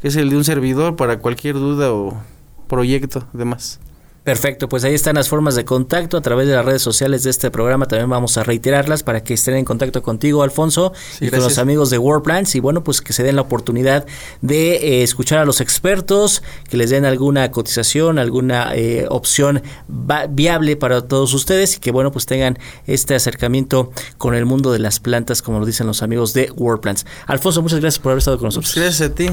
que 0.00 0.08
es 0.08 0.16
el 0.16 0.30
de 0.30 0.36
un 0.36 0.44
servidor 0.44 0.96
para 0.96 1.20
cualquier 1.20 1.54
duda 1.54 1.92
o 1.92 2.20
proyecto 2.66 3.28
demás. 3.32 3.78
Perfecto, 4.26 4.68
pues 4.68 4.82
ahí 4.82 4.92
están 4.92 5.14
las 5.14 5.28
formas 5.28 5.54
de 5.54 5.64
contacto 5.64 6.16
a 6.16 6.20
través 6.20 6.48
de 6.48 6.54
las 6.54 6.64
redes 6.64 6.82
sociales 6.82 7.22
de 7.22 7.30
este 7.30 7.52
programa. 7.52 7.86
También 7.86 8.10
vamos 8.10 8.36
a 8.36 8.42
reiterarlas 8.42 9.04
para 9.04 9.22
que 9.22 9.34
estén 9.34 9.54
en 9.54 9.64
contacto 9.64 10.02
contigo, 10.02 10.42
Alfonso, 10.42 10.92
y 11.20 11.30
con 11.30 11.38
los 11.38 11.58
amigos 11.58 11.90
de 11.90 11.98
WordPlans. 11.98 12.56
Y 12.56 12.58
bueno, 12.58 12.82
pues 12.82 13.00
que 13.00 13.12
se 13.12 13.22
den 13.22 13.36
la 13.36 13.42
oportunidad 13.42 14.04
de 14.40 14.78
eh, 14.78 15.02
escuchar 15.04 15.38
a 15.38 15.44
los 15.44 15.60
expertos, 15.60 16.42
que 16.68 16.76
les 16.76 16.90
den 16.90 17.04
alguna 17.04 17.52
cotización, 17.52 18.18
alguna 18.18 18.74
eh, 18.74 19.06
opción 19.08 19.62
viable 19.86 20.74
para 20.74 21.02
todos 21.02 21.32
ustedes 21.32 21.76
y 21.76 21.78
que 21.78 21.92
bueno, 21.92 22.10
pues 22.10 22.26
tengan 22.26 22.58
este 22.88 23.14
acercamiento 23.14 23.92
con 24.18 24.34
el 24.34 24.44
mundo 24.44 24.72
de 24.72 24.80
las 24.80 24.98
plantas, 24.98 25.40
como 25.40 25.60
lo 25.60 25.66
dicen 25.66 25.86
los 25.86 26.02
amigos 26.02 26.32
de 26.32 26.50
WordPlans. 26.50 27.06
Alfonso, 27.28 27.62
muchas 27.62 27.78
gracias 27.78 28.02
por 28.02 28.10
haber 28.10 28.18
estado 28.18 28.38
con 28.38 28.46
nosotros. 28.46 28.74
Gracias 28.74 29.08
a 29.08 29.14
ti. 29.14 29.28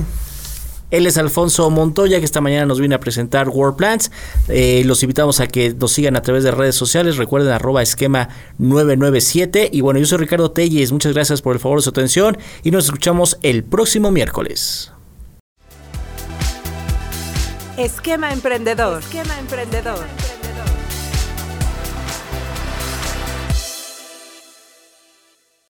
Él 0.94 1.08
es 1.08 1.18
Alfonso 1.18 1.72
Montoya, 1.72 2.20
que 2.20 2.26
esta 2.26 2.40
mañana 2.40 2.68
nos 2.68 2.80
viene 2.80 2.94
a 2.94 3.00
presentar 3.00 3.50
World 3.50 3.76
Plans. 3.76 4.12
Eh, 4.48 4.84
los 4.86 5.02
invitamos 5.02 5.40
a 5.40 5.48
que 5.48 5.74
nos 5.74 5.92
sigan 5.92 6.16
a 6.16 6.22
través 6.22 6.44
de 6.44 6.52
redes 6.52 6.76
sociales. 6.76 7.18
Recuerden 7.18 7.52
arroba 7.52 7.82
esquema 7.82 8.30
997. 8.60 9.70
Y 9.74 9.82
bueno, 9.82 10.00
yo 10.00 10.06
soy 10.06 10.20
Ricardo 10.20 10.52
Telles. 10.52 10.92
Muchas 10.92 11.14
gracias 11.14 11.42
por 11.42 11.56
el 11.56 11.60
favor 11.60 11.80
de 11.80 11.82
su 11.82 11.90
atención 11.90 12.38
y 12.62 12.70
nos 12.70 12.86
escuchamos 12.86 13.40
el 13.42 13.64
próximo 13.64 14.12
miércoles. 14.12 14.92
Esquema 17.76 18.32
Emprendedor. 18.32 19.02
Esquema 19.02 19.40
Emprendedor. 19.40 20.33